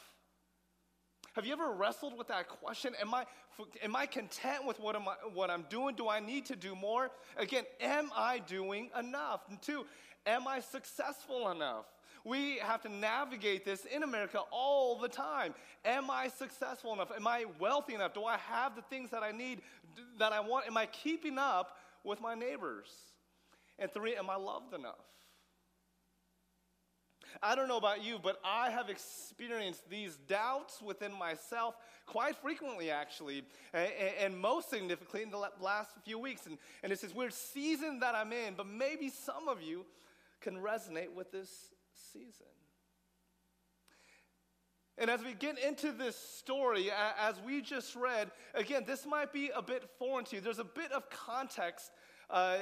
Have 1.33 1.45
you 1.45 1.53
ever 1.53 1.71
wrestled 1.71 2.17
with 2.17 2.27
that 2.27 2.47
question? 2.47 2.93
Am 2.99 3.13
I, 3.13 3.25
am 3.81 3.95
I 3.95 4.05
content 4.05 4.65
with 4.65 4.79
what, 4.79 4.95
am 4.95 5.07
I, 5.07 5.13
what 5.33 5.49
I'm 5.49 5.65
doing? 5.69 5.95
Do 5.95 6.09
I 6.09 6.19
need 6.19 6.45
to 6.47 6.55
do 6.55 6.75
more? 6.75 7.11
Again, 7.37 7.63
am 7.79 8.11
I 8.15 8.39
doing 8.39 8.89
enough? 8.97 9.41
And 9.49 9.61
two, 9.61 9.85
am 10.25 10.47
I 10.47 10.59
successful 10.59 11.49
enough? 11.49 11.85
We 12.23 12.57
have 12.57 12.81
to 12.81 12.89
navigate 12.89 13.65
this 13.65 13.85
in 13.85 14.03
America 14.03 14.39
all 14.51 14.97
the 14.99 15.07
time. 15.07 15.53
Am 15.85 16.09
I 16.09 16.27
successful 16.27 16.93
enough? 16.93 17.11
Am 17.15 17.27
I 17.27 17.45
wealthy 17.59 17.95
enough? 17.95 18.13
Do 18.13 18.25
I 18.25 18.37
have 18.37 18.75
the 18.75 18.81
things 18.83 19.09
that 19.11 19.23
I 19.23 19.31
need, 19.31 19.61
that 20.17 20.33
I 20.33 20.39
want? 20.39 20.67
Am 20.67 20.77
I 20.77 20.85
keeping 20.87 21.37
up 21.37 21.77
with 22.03 22.21
my 22.21 22.35
neighbors? 22.35 22.87
And 23.77 23.91
three, 23.91 24.15
am 24.15 24.29
I 24.29 24.35
loved 24.35 24.73
enough? 24.73 24.95
I 27.41 27.55
don't 27.55 27.67
know 27.67 27.77
about 27.77 28.03
you, 28.03 28.19
but 28.21 28.39
I 28.43 28.69
have 28.71 28.89
experienced 28.89 29.89
these 29.89 30.17
doubts 30.27 30.81
within 30.81 31.13
myself 31.13 31.75
quite 32.05 32.35
frequently, 32.35 32.89
actually, 32.89 33.43
and, 33.73 33.91
and, 34.19 34.37
most 34.37 34.69
significantly 34.69 35.21
in 35.21 35.29
the 35.29 35.37
last 35.61 35.91
few 36.03 36.17
weeks. 36.17 36.47
And, 36.47 36.57
and 36.81 36.91
it's 36.91 37.03
this 37.03 37.13
weird 37.13 37.33
season 37.33 37.99
that 37.99 38.15
I'm 38.15 38.33
in, 38.33 38.55
but 38.55 38.65
maybe 38.67 39.09
some 39.09 39.47
of 39.47 39.61
you 39.61 39.85
can 40.41 40.55
resonate 40.55 41.13
with 41.13 41.31
this 41.31 41.49
season. 42.13 42.47
And 44.97 45.09
as 45.09 45.23
we 45.23 45.33
get 45.33 45.57
into 45.57 45.93
this 45.93 46.17
story, 46.17 46.91
as 47.17 47.35
we 47.45 47.61
just 47.61 47.95
read, 47.95 48.31
again, 48.53 48.83
this 48.85 49.05
might 49.05 49.31
be 49.31 49.49
a 49.55 49.61
bit 49.61 49.89
foreign 49.97 50.25
to 50.25 50.35
you. 50.35 50.41
There's 50.41 50.59
a 50.59 50.65
bit 50.65 50.91
of 50.91 51.09
context 51.09 51.91
uh, 52.29 52.57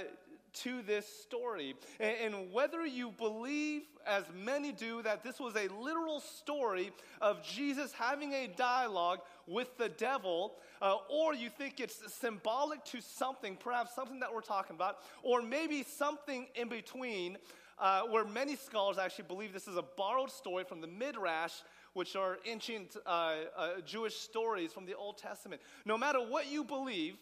to 0.53 0.83
this 0.83 1.07
story. 1.07 1.75
And, 1.99 2.51
whether 2.51 2.85
you 2.85 3.11
believe, 3.11 3.83
as 4.05 4.23
many 4.35 4.71
do, 4.71 5.01
that 5.01 5.23
this 5.23 5.39
was 5.39 5.55
a 5.55 5.67
literal 5.67 6.19
story 6.19 6.91
of 7.21 7.43
Jesus 7.43 7.91
having 7.91 8.33
a 8.33 8.47
dialogue 8.47 9.19
with 9.47 9.75
the 9.77 9.89
devil, 9.89 10.53
uh, 10.81 10.97
or 11.09 11.33
you 11.33 11.49
think 11.49 11.79
it's 11.79 12.01
symbolic 12.13 12.83
to 12.85 13.01
something, 13.01 13.57
perhaps 13.59 13.95
something 13.95 14.19
that 14.19 14.33
we're 14.33 14.41
talking 14.41 14.75
about, 14.75 14.97
or 15.23 15.41
maybe 15.41 15.83
something 15.83 16.47
in 16.55 16.69
between, 16.69 17.37
uh, 17.79 18.01
where 18.03 18.25
many 18.25 18.55
scholars 18.55 18.97
actually 18.97 19.25
believe 19.25 19.53
this 19.53 19.67
is 19.67 19.77
a 19.77 19.83
borrowed 19.95 20.31
story 20.31 20.63
from 20.63 20.81
the 20.81 20.87
Midrash 20.87 21.53
which 21.93 22.15
are 22.15 22.37
ancient 22.45 22.95
uh, 23.05 23.35
uh, 23.55 23.69
Jewish 23.85 24.15
stories 24.15 24.71
from 24.71 24.85
the 24.85 24.95
Old 24.95 25.17
Testament. 25.17 25.61
No 25.85 25.97
matter 25.97 26.19
what 26.19 26.51
you 26.51 26.63
believe, 26.63 27.15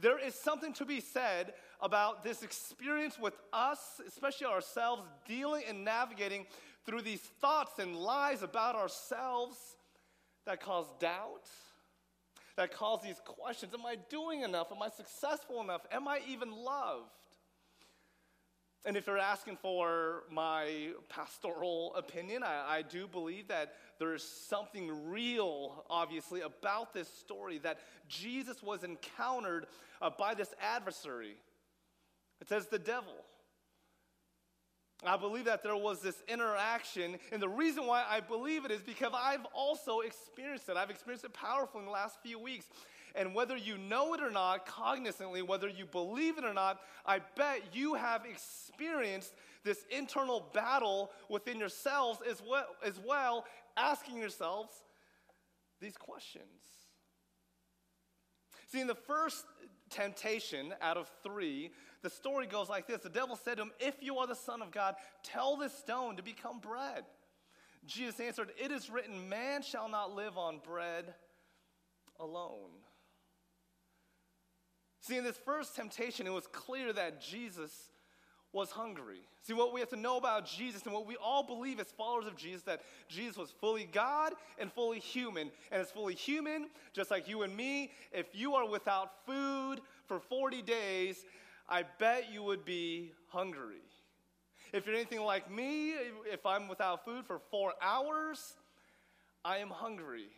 there 0.00 0.18
is 0.18 0.34
something 0.34 0.72
to 0.74 0.86
be 0.86 1.00
said 1.00 1.52
about 1.80 2.22
this 2.24 2.42
experience 2.42 3.18
with 3.18 3.34
us, 3.52 4.00
especially 4.06 4.46
ourselves, 4.46 5.02
dealing 5.28 5.64
and 5.68 5.84
navigating 5.84 6.46
through 6.86 7.02
these 7.02 7.20
thoughts 7.20 7.78
and 7.78 7.94
lies 7.94 8.42
about 8.42 8.74
ourselves 8.74 9.58
that 10.46 10.62
cause 10.62 10.86
doubt, 10.98 11.48
that 12.56 12.72
cause 12.72 13.00
these 13.02 13.20
questions 13.24 13.74
Am 13.74 13.84
I 13.84 13.96
doing 14.08 14.42
enough? 14.42 14.72
Am 14.72 14.82
I 14.82 14.88
successful 14.88 15.60
enough? 15.60 15.82
Am 15.92 16.08
I 16.08 16.20
even 16.26 16.50
loved? 16.50 17.10
And 18.84 18.96
if 18.96 19.06
you're 19.06 19.18
asking 19.18 19.58
for 19.60 20.22
my 20.30 20.92
pastoral 21.10 21.94
opinion, 21.96 22.42
I, 22.42 22.78
I, 22.78 22.82
do 22.82 23.06
believe 23.06 23.48
that 23.48 23.74
there's 23.98 24.22
something 24.22 25.10
real, 25.10 25.84
obviously, 25.90 26.40
about 26.40 26.94
this 26.94 27.06
story 27.06 27.58
that 27.58 27.80
Jesus 28.08 28.62
was 28.62 28.82
encountered 28.82 29.66
uh, 30.00 30.08
by 30.18 30.32
this 30.32 30.54
adversary. 30.62 31.36
It 32.40 32.48
says 32.48 32.68
the 32.68 32.78
devil. 32.78 33.12
I 35.04 35.16
believe 35.16 35.46
that 35.46 35.62
there 35.62 35.76
was 35.76 36.00
this 36.00 36.22
interaction, 36.28 37.18
and 37.32 37.40
the 37.40 37.48
reason 37.48 37.86
why 37.86 38.04
I 38.08 38.20
believe 38.20 38.64
it 38.64 38.70
is 38.70 38.82
because 38.82 39.12
I've 39.14 39.46
also 39.54 40.00
experienced 40.00 40.68
it. 40.68 40.76
I've 40.76 40.90
experienced 40.90 41.24
it 41.24 41.32
powerfully 41.32 41.80
in 41.80 41.86
the 41.86 41.92
last 41.92 42.18
few 42.22 42.38
weeks. 42.38 42.66
And 43.14 43.34
whether 43.34 43.56
you 43.56 43.78
know 43.78 44.14
it 44.14 44.22
or 44.22 44.30
not, 44.30 44.66
cognizantly, 44.66 45.42
whether 45.42 45.68
you 45.68 45.86
believe 45.86 46.38
it 46.38 46.44
or 46.44 46.54
not, 46.54 46.80
I 47.04 47.20
bet 47.36 47.62
you 47.74 47.94
have 47.94 48.24
experienced 48.24 49.32
this 49.64 49.84
internal 49.90 50.48
battle 50.54 51.10
within 51.28 51.58
yourselves 51.58 52.20
as 52.28 52.42
well, 52.48 52.66
as 52.84 52.98
well 53.06 53.44
asking 53.76 54.18
yourselves 54.18 54.72
these 55.80 55.96
questions. 55.96 56.44
See, 58.68 58.80
in 58.80 58.86
the 58.86 58.94
first 58.94 59.44
temptation 59.90 60.72
out 60.80 60.96
of 60.96 61.10
three, 61.22 61.72
the 62.02 62.10
story 62.10 62.46
goes 62.46 62.68
like 62.68 62.86
this 62.86 63.00
The 63.02 63.08
devil 63.08 63.36
said 63.36 63.56
to 63.56 63.62
him, 63.64 63.72
If 63.80 63.96
you 64.00 64.18
are 64.18 64.26
the 64.26 64.34
Son 64.34 64.62
of 64.62 64.70
God, 64.70 64.94
tell 65.22 65.56
this 65.56 65.76
stone 65.76 66.16
to 66.16 66.22
become 66.22 66.60
bread. 66.60 67.04
Jesus 67.86 68.20
answered, 68.20 68.52
It 68.62 68.70
is 68.70 68.90
written, 68.90 69.28
Man 69.28 69.62
shall 69.62 69.88
not 69.88 70.14
live 70.14 70.38
on 70.38 70.60
bread 70.64 71.14
alone. 72.18 72.70
See, 75.00 75.16
in 75.16 75.24
this 75.24 75.36
first 75.36 75.74
temptation, 75.74 76.26
it 76.26 76.32
was 76.32 76.46
clear 76.46 76.92
that 76.92 77.20
Jesus 77.20 77.90
was 78.52 78.70
hungry. 78.70 79.20
See, 79.42 79.52
what 79.52 79.72
we 79.72 79.80
have 79.80 79.88
to 79.90 79.96
know 79.96 80.16
about 80.16 80.44
Jesus 80.44 80.82
and 80.84 80.92
what 80.92 81.06
we 81.06 81.16
all 81.16 81.42
believe 81.42 81.80
as 81.80 81.86
followers 81.92 82.26
of 82.26 82.36
Jesus 82.36 82.62
that 82.62 82.82
Jesus 83.08 83.36
was 83.36 83.50
fully 83.60 83.88
God 83.90 84.34
and 84.58 84.72
fully 84.72 84.98
human. 84.98 85.50
And 85.70 85.80
as 85.80 85.90
fully 85.90 86.14
human, 86.14 86.66
just 86.92 87.10
like 87.10 87.28
you 87.28 87.42
and 87.42 87.56
me, 87.56 87.92
if 88.12 88.26
you 88.34 88.54
are 88.54 88.68
without 88.68 89.24
food 89.24 89.80
for 90.06 90.20
40 90.20 90.62
days, 90.62 91.24
I 91.68 91.84
bet 91.98 92.32
you 92.32 92.42
would 92.42 92.64
be 92.64 93.12
hungry. 93.28 93.82
If 94.72 94.86
you're 94.86 94.94
anything 94.94 95.20
like 95.20 95.50
me, 95.50 95.92
if 96.26 96.44
I'm 96.44 96.68
without 96.68 97.04
food 97.04 97.24
for 97.26 97.40
four 97.50 97.72
hours, 97.80 98.54
I 99.44 99.58
am 99.58 99.70
hungry. 99.70 100.28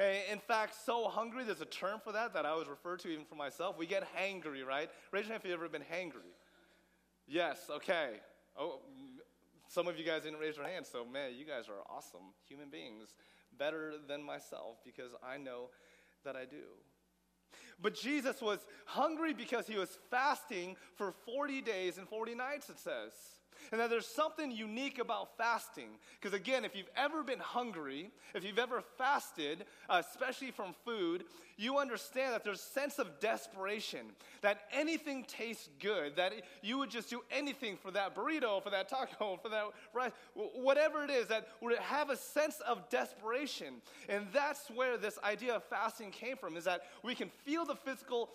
In 0.00 0.38
fact, 0.38 0.74
so 0.86 1.08
hungry, 1.08 1.44
there's 1.44 1.60
a 1.60 1.66
term 1.66 2.00
for 2.02 2.12
that 2.12 2.32
that 2.32 2.46
I 2.46 2.50
always 2.50 2.68
refer 2.68 2.96
to 2.96 3.08
even 3.08 3.26
for 3.26 3.34
myself. 3.34 3.76
We 3.76 3.86
get 3.86 4.06
hangry, 4.16 4.64
right? 4.66 4.88
Raise 5.12 5.24
your 5.24 5.32
hand 5.32 5.42
if 5.44 5.50
you've 5.50 5.60
ever 5.60 5.68
been 5.68 5.82
hangry. 5.82 6.32
Yes, 7.26 7.68
okay. 7.70 8.12
Oh, 8.58 8.80
some 9.68 9.86
of 9.86 9.98
you 9.98 10.04
guys 10.04 10.22
didn't 10.22 10.38
raise 10.38 10.56
your 10.56 10.66
hand, 10.66 10.86
so 10.86 11.04
man, 11.04 11.32
you 11.36 11.44
guys 11.44 11.68
are 11.68 11.84
awesome 11.94 12.32
human 12.48 12.70
beings, 12.70 13.14
better 13.58 13.94
than 14.08 14.22
myself 14.22 14.78
because 14.84 15.12
I 15.22 15.36
know 15.36 15.68
that 16.24 16.34
I 16.34 16.46
do. 16.46 16.64
But 17.82 17.94
Jesus 17.94 18.40
was 18.40 18.60
hungry 18.86 19.34
because 19.34 19.66
he 19.66 19.76
was 19.76 19.98
fasting 20.10 20.76
for 20.96 21.12
40 21.12 21.60
days 21.60 21.98
and 21.98 22.08
40 22.08 22.34
nights, 22.34 22.70
it 22.70 22.78
says. 22.78 23.12
And 23.72 23.80
that 23.80 23.90
there's 23.90 24.06
something 24.06 24.50
unique 24.50 24.98
about 24.98 25.36
fasting. 25.36 25.90
Because 26.20 26.34
again, 26.34 26.64
if 26.64 26.74
you've 26.74 26.90
ever 26.96 27.22
been 27.22 27.38
hungry, 27.38 28.10
if 28.34 28.44
you've 28.44 28.58
ever 28.58 28.82
fasted, 28.98 29.64
uh, 29.88 30.02
especially 30.06 30.50
from 30.50 30.74
food, 30.84 31.24
you 31.56 31.78
understand 31.78 32.32
that 32.32 32.42
there's 32.42 32.60
a 32.60 32.80
sense 32.80 32.98
of 32.98 33.20
desperation, 33.20 34.00
that 34.40 34.62
anything 34.72 35.24
tastes 35.24 35.68
good, 35.78 36.16
that 36.16 36.32
you 36.62 36.78
would 36.78 36.90
just 36.90 37.10
do 37.10 37.20
anything 37.30 37.76
for 37.76 37.90
that 37.90 38.14
burrito, 38.14 38.62
for 38.62 38.70
that 38.70 38.88
taco, 38.88 39.38
for 39.42 39.50
that 39.50 39.64
rice, 39.92 40.12
whatever 40.34 41.04
it 41.04 41.10
is, 41.10 41.26
that 41.28 41.48
would 41.60 41.76
have 41.78 42.08
a 42.08 42.16
sense 42.16 42.60
of 42.60 42.88
desperation. 42.88 43.74
And 44.08 44.26
that's 44.32 44.70
where 44.70 44.96
this 44.96 45.18
idea 45.22 45.54
of 45.54 45.64
fasting 45.64 46.10
came 46.10 46.36
from, 46.36 46.56
is 46.56 46.64
that 46.64 46.86
we 47.02 47.14
can 47.14 47.28
feel 47.44 47.64
the 47.66 47.76
physical 47.76 48.30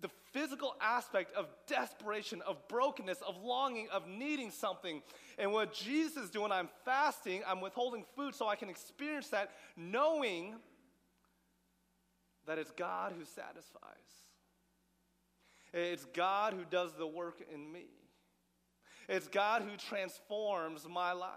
the 0.00 0.10
physical 0.32 0.74
aspect 0.80 1.34
of 1.34 1.46
desperation, 1.66 2.42
of 2.42 2.56
brokenness, 2.68 3.18
of 3.26 3.42
longing, 3.42 3.88
of 3.90 4.06
needing 4.06 4.50
something. 4.50 5.02
And 5.38 5.52
what 5.52 5.74
Jesus 5.74 6.24
is 6.24 6.30
doing, 6.30 6.52
I'm 6.52 6.68
fasting, 6.84 7.42
I'm 7.46 7.60
withholding 7.60 8.04
food 8.16 8.34
so 8.34 8.48
I 8.48 8.56
can 8.56 8.68
experience 8.68 9.28
that, 9.28 9.50
knowing 9.76 10.54
that 12.46 12.58
it's 12.58 12.70
God 12.70 13.12
who 13.16 13.24
satisfies. 13.24 13.82
It's 15.72 16.04
God 16.06 16.52
who 16.54 16.64
does 16.68 16.92
the 16.94 17.06
work 17.06 17.40
in 17.52 17.72
me. 17.72 17.86
It's 19.08 19.28
God 19.28 19.62
who 19.62 19.76
transforms 19.76 20.86
my 20.88 21.12
life. 21.12 21.30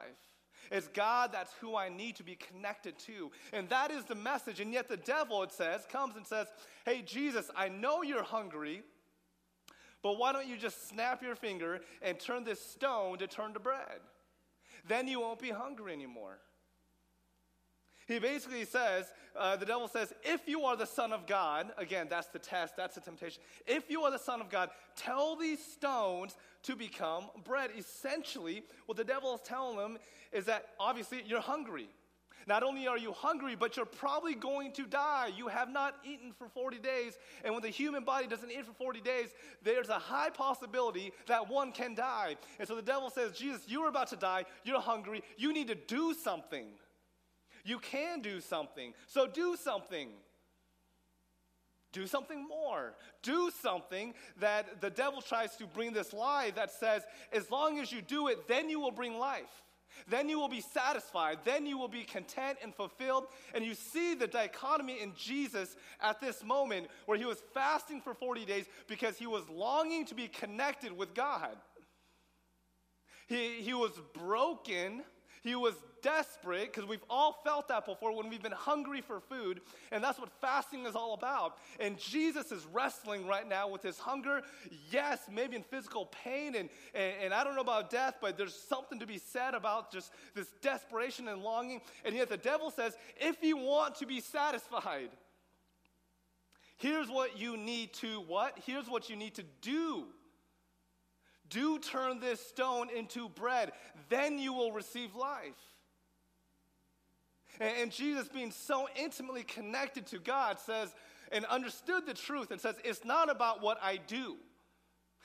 It's 0.71 0.87
God 0.87 1.31
that's 1.31 1.53
who 1.61 1.75
I 1.75 1.89
need 1.89 2.15
to 2.17 2.23
be 2.23 2.35
connected 2.35 2.97
to. 2.99 3.31
And 3.51 3.69
that 3.69 3.91
is 3.91 4.05
the 4.05 4.15
message. 4.15 4.59
And 4.59 4.73
yet 4.73 4.87
the 4.87 4.97
devil, 4.97 5.43
it 5.43 5.51
says, 5.51 5.85
comes 5.91 6.15
and 6.15 6.25
says, 6.25 6.47
Hey, 6.85 7.01
Jesus, 7.01 7.49
I 7.55 7.69
know 7.69 8.01
you're 8.01 8.23
hungry, 8.23 8.83
but 10.01 10.17
why 10.17 10.33
don't 10.33 10.47
you 10.47 10.57
just 10.57 10.89
snap 10.89 11.23
your 11.23 11.35
finger 11.35 11.81
and 12.01 12.19
turn 12.19 12.43
this 12.43 12.59
stone 12.59 13.17
to 13.19 13.27
turn 13.27 13.53
to 13.53 13.59
bread? 13.59 13.99
Then 14.87 15.07
you 15.07 15.21
won't 15.21 15.39
be 15.39 15.49
hungry 15.49 15.93
anymore. 15.93 16.39
He 18.07 18.19
basically 18.19 18.65
says, 18.65 19.11
uh, 19.35 19.55
the 19.55 19.65
devil 19.65 19.87
says, 19.87 20.13
if 20.23 20.47
you 20.47 20.63
are 20.63 20.75
the 20.75 20.85
Son 20.85 21.13
of 21.13 21.25
God, 21.25 21.71
again, 21.77 22.07
that's 22.09 22.27
the 22.27 22.39
test, 22.39 22.75
that's 22.75 22.95
the 22.95 23.01
temptation. 23.01 23.41
If 23.65 23.89
you 23.89 24.01
are 24.03 24.11
the 24.11 24.19
Son 24.19 24.41
of 24.41 24.49
God, 24.49 24.69
tell 24.95 25.35
these 25.35 25.63
stones 25.63 26.35
to 26.63 26.75
become 26.75 27.25
bread. 27.43 27.71
Essentially, 27.77 28.63
what 28.85 28.97
the 28.97 29.03
devil 29.03 29.33
is 29.35 29.41
telling 29.41 29.77
them 29.77 29.97
is 30.31 30.45
that 30.45 30.69
obviously 30.79 31.23
you're 31.25 31.41
hungry. 31.41 31.87
Not 32.47 32.63
only 32.63 32.87
are 32.87 32.97
you 32.97 33.13
hungry, 33.13 33.55
but 33.55 33.77
you're 33.77 33.85
probably 33.85 34.35
going 34.35 34.73
to 34.73 34.83
die. 34.83 35.31
You 35.35 35.47
have 35.47 35.69
not 35.69 35.95
eaten 36.03 36.33
for 36.37 36.49
40 36.49 36.77
days. 36.79 37.17
And 37.43 37.53
when 37.53 37.63
the 37.63 37.69
human 37.69 38.03
body 38.03 38.27
doesn't 38.27 38.51
eat 38.51 38.65
for 38.65 38.73
40 38.73 39.01
days, 39.01 39.29
there's 39.63 39.89
a 39.89 39.99
high 39.99 40.29
possibility 40.29 41.13
that 41.27 41.49
one 41.49 41.71
can 41.71 41.95
die. 41.95 42.35
And 42.59 42.67
so 42.67 42.75
the 42.75 42.81
devil 42.81 43.09
says, 43.09 43.31
Jesus, 43.31 43.61
you're 43.67 43.87
about 43.87 44.07
to 44.07 44.15
die. 44.15 44.45
You're 44.63 44.81
hungry. 44.81 45.23
You 45.37 45.53
need 45.53 45.67
to 45.69 45.75
do 45.75 46.13
something. 46.13 46.67
You 47.63 47.79
can 47.79 48.21
do 48.21 48.41
something. 48.41 48.93
So 49.07 49.27
do 49.27 49.55
something. 49.55 50.09
Do 51.93 52.07
something 52.07 52.47
more. 52.47 52.93
Do 53.21 53.51
something 53.61 54.13
that 54.39 54.81
the 54.81 54.89
devil 54.89 55.21
tries 55.21 55.55
to 55.57 55.67
bring 55.67 55.93
this 55.93 56.11
lie 56.11 56.51
that 56.55 56.71
says, 56.71 57.03
as 57.31 57.49
long 57.51 57.79
as 57.79 57.91
you 57.91 58.01
do 58.01 58.27
it, 58.27 58.47
then 58.47 58.69
you 58.69 58.79
will 58.79 58.91
bring 58.91 59.17
life. 59.17 59.63
Then 60.07 60.27
you 60.27 60.39
will 60.39 60.49
be 60.49 60.59
satisfied. 60.59 61.39
Then 61.45 61.65
you 61.67 61.77
will 61.77 61.87
be 61.87 62.03
content 62.03 62.57
and 62.63 62.73
fulfilled. 62.73 63.25
And 63.53 63.63
you 63.63 63.75
see 63.75 64.15
the 64.15 64.27
dichotomy 64.27 65.01
in 65.01 65.13
Jesus 65.15 65.75
at 66.01 66.19
this 66.19 66.43
moment 66.43 66.87
where 67.05 67.17
he 67.17 67.25
was 67.25 67.37
fasting 67.53 68.01
for 68.01 68.13
40 68.15 68.43
days 68.45 68.65
because 68.87 69.17
he 69.17 69.27
was 69.27 69.47
longing 69.49 70.05
to 70.07 70.15
be 70.15 70.27
connected 70.27 70.91
with 70.97 71.13
God. 71.13 71.55
He, 73.27 73.61
he 73.61 73.73
was 73.73 73.91
broken 74.13 75.03
He 75.43 75.55
was 75.55 75.75
desperate 76.03 76.71
because 76.71 76.87
we've 76.87 77.03
all 77.09 77.41
felt 77.43 77.67
that 77.69 77.85
before 77.85 78.15
when 78.15 78.29
we've 78.29 78.43
been 78.43 78.51
hungry 78.51 79.01
for 79.01 79.19
food, 79.19 79.61
and 79.91 80.03
that's 80.03 80.19
what 80.19 80.29
fasting 80.39 80.85
is 80.85 80.95
all 80.95 81.15
about. 81.15 81.57
And 81.79 81.97
Jesus 81.97 82.51
is 82.51 82.67
wrestling 82.71 83.25
right 83.25 83.47
now 83.47 83.67
with 83.67 83.81
his 83.81 83.97
hunger. 83.97 84.43
Yes, 84.91 85.21
maybe 85.31 85.55
in 85.55 85.63
physical 85.63 86.05
pain, 86.23 86.55
and, 86.55 86.69
and, 86.93 87.13
and 87.23 87.33
I 87.33 87.43
don't 87.43 87.55
know 87.55 87.61
about 87.61 87.89
death, 87.89 88.17
but 88.21 88.37
there's 88.37 88.53
something 88.53 88.99
to 88.99 89.07
be 89.07 89.17
said 89.17 89.55
about 89.55 89.91
just 89.91 90.11
this 90.35 90.47
desperation 90.61 91.27
and 91.27 91.41
longing. 91.41 91.81
And 92.05 92.13
yet 92.15 92.29
the 92.29 92.37
devil 92.37 92.69
says, 92.69 92.95
if 93.17 93.37
you 93.41 93.57
want 93.57 93.95
to 93.95 94.05
be 94.05 94.19
satisfied, 94.19 95.09
here's 96.77 97.09
what 97.09 97.39
you 97.39 97.57
need 97.57 97.93
to 97.93 98.19
what? 98.21 98.59
Here's 98.65 98.87
what 98.87 99.09
you 99.09 99.15
need 99.15 99.35
to 99.35 99.43
do 99.61 100.05
do 101.49 101.77
turn 101.77 102.19
this 102.19 102.39
stone 102.39 102.89
into 102.89 103.29
bread, 103.29 103.71
then 104.09 104.39
you 104.39 104.53
will 104.53 104.71
receive 104.71 105.15
life. 105.15 105.72
And, 107.59 107.91
Jesus, 107.91 108.27
being 108.27 108.51
so 108.51 108.87
intimately 108.95 109.43
connected 109.43 110.07
to 110.07 110.19
God, 110.19 110.59
says, 110.59 110.93
and 111.31 111.45
understood 111.45 112.05
the 112.05 112.13
truth, 112.13 112.51
and 112.51 112.59
says, 112.59 112.75
It's 112.83 113.05
not 113.05 113.29
about 113.29 113.61
what 113.61 113.77
I 113.81 113.97
do. 114.07 114.37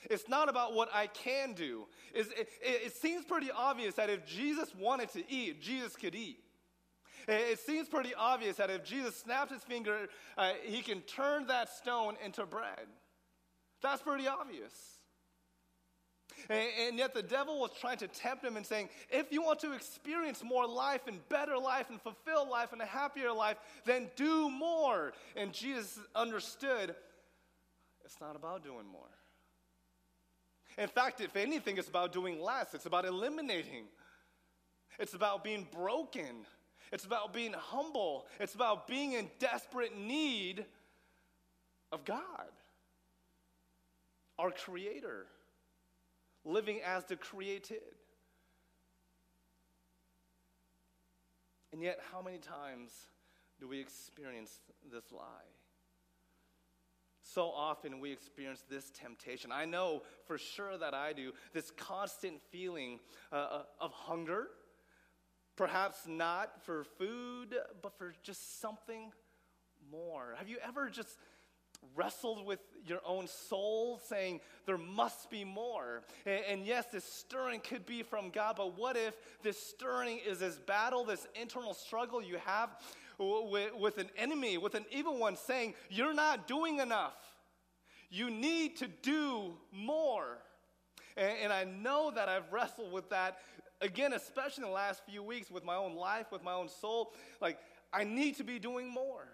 It's 0.05 0.29
not 0.29 0.49
about 0.49 0.75
what 0.75 0.89
I 0.95 1.09
can 1.09 1.55
do. 1.55 1.87
It, 2.15 2.27
it, 2.37 2.49
it, 2.63 2.97
seems 2.97 3.25
pretty 3.25 3.51
obvious 3.51 3.95
that 3.95 4.09
if 4.09 4.25
Jesus 4.27 4.73
wanted 4.79 5.09
to 5.11 5.31
eat, 5.31 5.61
Jesus 5.61 5.97
could 5.97 6.15
eat. 6.15 6.39
It, 7.27 7.59
seems 7.59 7.89
pretty 7.89 8.15
obvious 8.15 8.57
that 8.57 8.71
if 8.71 8.85
Jesus 8.85 9.17
snapped 9.17 9.51
his 9.51 9.63
finger, 9.63 10.09
uh, 10.37 10.53
he 10.63 10.83
can 10.83 11.01
turn 11.01 11.49
that 11.49 11.69
stone 11.69 12.17
into 12.25 12.47
bread. 12.47 12.87
That's 13.83 14.01
pretty 14.01 14.27
obvious. 14.29 14.73
And, 16.49 16.99
yet 16.99 17.15
the 17.15 17.23
devil 17.23 17.61
was 17.61 17.71
trying 17.81 17.99
to 17.99 18.09
tempt 18.09 18.45
him 18.45 18.57
and 18.57 18.65
saying, 18.65 18.89
if 19.11 19.33
you 19.33 19.43
want 19.43 19.61
to 19.61 19.73
experience 19.73 20.43
more 20.43 20.67
life 20.67 21.03
and 21.07 21.27
better 21.29 21.57
life 21.59 21.91
and 21.91 22.01
fulfill 22.01 22.49
life 22.49 22.73
and 22.73 22.81
a 22.81 22.87
happier 22.87 23.33
life, 23.33 23.57
then 23.85 24.09
do 24.17 24.51
more. 24.51 25.13
And 25.37 25.53
Jesus 25.53 25.99
understood 26.15 26.95
it's 28.05 28.21
not 28.21 28.37
about 28.37 28.65
doing 28.65 28.87
more. 28.91 29.03
In 30.79 30.89
fact, 30.89 31.21
if 31.21 31.37
anything, 31.37 31.77
it's 31.77 31.89
about 31.89 32.13
doing 32.13 32.41
less, 32.41 32.73
it's 32.73 32.87
about 32.87 33.05
eliminating, 33.05 33.85
it's 34.99 35.13
about 35.13 35.45
being 35.45 35.67
broken, 35.73 36.47
it's 36.93 37.05
about 37.05 37.35
being 37.35 37.53
humble, 37.53 38.27
it's 38.41 38.55
about 38.55 38.87
being 38.87 39.13
in 39.13 39.29
desperate 39.41 39.99
need 39.99 40.65
of 41.93 42.05
God, 42.05 42.49
our 44.39 44.51
Creator 44.51 45.27
living 46.49 46.81
as 46.85 47.05
the 47.05 47.17
created. 47.17 47.83
And 51.73 51.83
yet, 51.83 52.01
how 52.11 52.23
many 52.23 52.39
times 52.39 52.91
do 53.61 53.69
we 53.69 53.79
experience 53.79 54.61
this 54.91 55.13
lie? 55.13 55.51
So 57.23 57.51
often 57.51 58.01
we 58.01 58.11
experience 58.11 58.65
this 58.71 58.91
temptation. 58.91 59.53
I 59.53 59.67
know 59.67 60.03
for 60.25 60.39
sure 60.39 60.79
that 60.79 60.95
I 60.95 61.13
do, 61.13 61.33
this 61.53 61.71
constant 61.71 62.41
feeling 62.51 63.01
uh, 63.31 63.37
uh 63.37 63.63
of 63.81 63.93
hunger, 63.93 64.47
perhaps 65.55 66.07
not 66.07 66.65
for 66.65 66.85
food, 66.85 67.55
but 67.83 67.99
for 67.99 68.15
just 68.23 68.61
something 68.61 69.13
more. 69.91 70.35
Have 70.39 70.49
you 70.49 70.57
ever 70.67 70.89
just 70.89 71.19
wrestled 71.95 72.47
with 72.47 72.61
your 72.87 73.01
own 73.05 73.27
soul, 73.27 74.01
saying 74.09 74.41
there 74.67 74.79
must 74.79 75.31
be 75.31 75.45
more. 75.45 76.03
And, 76.27 76.45
and, 76.49 76.67
yes, 76.67 76.87
this 76.93 77.05
stirring 77.05 77.61
could 77.61 77.87
be 77.87 78.03
from 78.03 78.31
God, 78.31 78.55
but 78.57 78.79
what 78.79 78.97
if 78.97 79.15
this 79.43 79.61
stirring 79.61 80.21
is 80.27 80.41
this 80.41 80.59
battle, 80.59 81.05
this 81.05 81.27
internal 81.41 81.75
struggle 81.75 82.23
you 82.23 82.39
have 82.45 82.71
with, 83.19 83.75
with 83.77 83.99
an 83.99 84.11
enemy, 84.17 84.59
with 84.59 84.75
an 84.75 84.87
evil 84.91 85.19
one 85.19 85.37
saying, 85.37 85.75
You're 85.91 86.15
not 86.15 86.47
doing 86.47 86.79
enough. 86.79 87.17
You 88.11 88.31
need 88.31 88.77
to 88.79 88.89
do 89.03 89.55
more. 89.73 90.39
And, 91.17 91.33
and 91.45 91.53
I 91.53 91.65
know 91.65 92.11
that 92.15 92.29
I've 92.29 92.51
wrestled 92.53 92.93
with 92.93 93.11
that 93.11 93.39
again, 93.81 94.13
especially 94.13 94.65
in 94.65 94.71
the 94.71 94.75
last 94.75 95.03
few 95.09 95.23
weeks 95.23 95.51
with 95.51 95.65
my 95.65 95.77
own 95.77 95.95
life, 95.95 96.27
with 96.33 96.43
my 96.43 96.53
own 96.53 96.69
soul. 96.69 97.13
Like, 97.41 97.59
I 97.93 98.05
need 98.05 98.37
to 98.37 98.45
be 98.45 98.59
doing 98.59 98.89
more. 98.89 99.27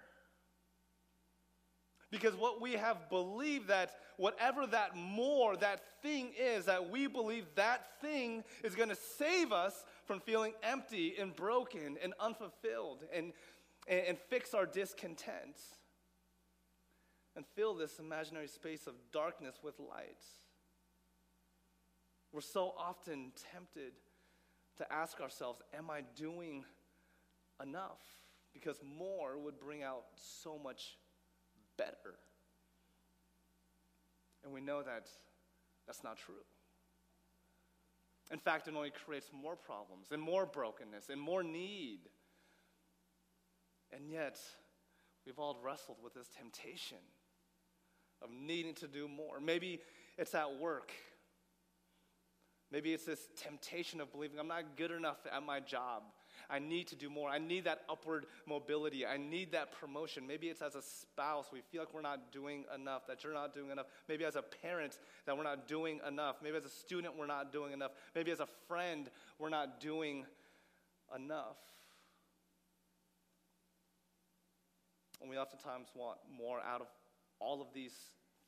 Because 2.15 2.37
what 2.37 2.61
we 2.61 2.75
have 2.75 3.11
believed 3.11 3.67
that 3.67 3.97
whatever 4.19 4.69
that 4.69 4.97
more, 4.97 5.57
that 5.57 5.83
thing 6.01 6.31
is, 6.39 6.67
that 6.67 6.89
we 6.89 7.09
believe 7.09 7.45
that 7.57 8.01
thing 8.01 8.45
is 8.63 8.77
going 8.77 8.89
to 8.89 8.95
save 8.95 9.51
us 9.51 9.85
from 10.05 10.21
feeling 10.21 10.53
empty 10.63 11.15
and 11.19 11.35
broken 11.35 11.97
and 12.01 12.15
unfulfilled 12.21 13.03
and, 13.13 13.33
and, 13.89 14.01
and 14.07 14.19
fix 14.31 14.55
our 14.55 14.65
discontent 14.65 15.57
and 17.35 17.45
fill 17.57 17.75
this 17.75 17.99
imaginary 17.99 18.47
space 18.47 18.87
of 18.87 18.95
darkness 19.13 19.57
with 19.65 19.81
light. 19.81 20.23
We're 22.33 22.43
so 22.43 22.75
often 22.79 23.33
tempted 23.53 23.95
to 24.79 24.93
ask 24.93 25.21
ourselves, 25.21 25.63
Am 25.77 25.91
I 25.91 26.03
doing 26.15 26.65
enough? 27.61 27.99
Because 28.53 28.81
more 28.85 29.37
would 29.37 29.59
bring 29.59 29.83
out 29.83 30.05
so 30.15 30.61
much 30.63 30.97
better. 31.77 32.15
And 34.45 34.53
we 34.53 34.61
know 34.61 34.83
that 34.83 35.09
that's 35.87 36.05
not 36.05 36.17
true. 36.17 36.35
In 38.31 38.39
fact, 38.39 38.69
it 38.69 38.75
only 38.75 38.91
creates 38.91 39.31
more 39.33 39.57
problems 39.57 40.09
and 40.11 40.21
more 40.21 40.47
brokenness 40.47 41.09
and 41.11 41.21
more 41.21 41.43
need. 41.43 42.01
And 43.93 44.11
yet, 44.11 44.39
we've 45.27 45.39
all 45.39 45.59
wrestled 45.63 45.99
with 46.03 46.15
this 46.15 46.29
temptation 46.29 46.99
of 48.23 48.31
needing 48.31 48.75
to 48.75 48.89
do 48.89 49.09
more. 49.09 49.41
Maybe 49.41 49.81
it's 50.17 50.35
at 50.35 50.59
work. 50.59 50.93
Maybe 52.73 52.93
it's 52.93 53.05
this 53.05 53.29
temptation 53.37 54.01
of 54.01 54.11
believing 54.11 54.39
I'm 54.39 54.49
not 54.49 54.77
good 54.77 54.91
enough 54.91 55.19
at 55.31 55.43
my 55.43 55.61
job. 55.61 56.03
I 56.51 56.59
need 56.59 56.89
to 56.89 56.97
do 56.97 57.09
more. 57.11 57.31
I 57.31 57.39
need 57.39 57.65
that 57.65 57.83
upward 57.89 58.27
mobility. 58.47 59.07
I 59.07 59.17
need 59.17 59.53
that 59.53 59.73
promotion. 59.73 60.27
Maybe 60.27 60.49
it's 60.49 60.63
as 60.63 60.75
a 60.75 60.83
spouse, 60.83 61.47
we 61.53 61.61
feel 61.61 61.83
like 61.83 61.95
we're 61.95 62.01
not 62.01 62.33
doing 62.33 62.65
enough, 62.75 63.07
that 63.07 63.25
you're 63.25 63.35
not 63.35 63.55
doing 63.55 63.71
enough. 63.71 63.87
Maybe 64.09 64.25
as 64.25 64.37
a 64.37 64.43
parent, 64.43 64.99
that 65.27 65.37
we're 65.37 65.45
not 65.45 65.67
doing 65.67 66.01
enough. 66.07 66.37
Maybe 66.43 66.57
as 66.57 66.65
a 66.65 66.71
student, 66.71 67.17
we're 67.17 67.27
not 67.27 67.53
doing 67.53 67.73
enough. 67.73 67.93
Maybe 68.15 68.31
as 68.31 68.41
a 68.41 68.49
friend, 68.69 69.11
we're 69.39 69.49
not 69.49 69.81
doing 69.81 70.27
enough. 71.15 71.59
And 75.21 75.31
we 75.31 75.39
oftentimes 75.39 75.89
want 75.95 76.19
more 76.37 76.61
out 76.61 76.83
of 76.83 76.87
all 77.41 77.63
of 77.63 77.69
these 77.73 77.95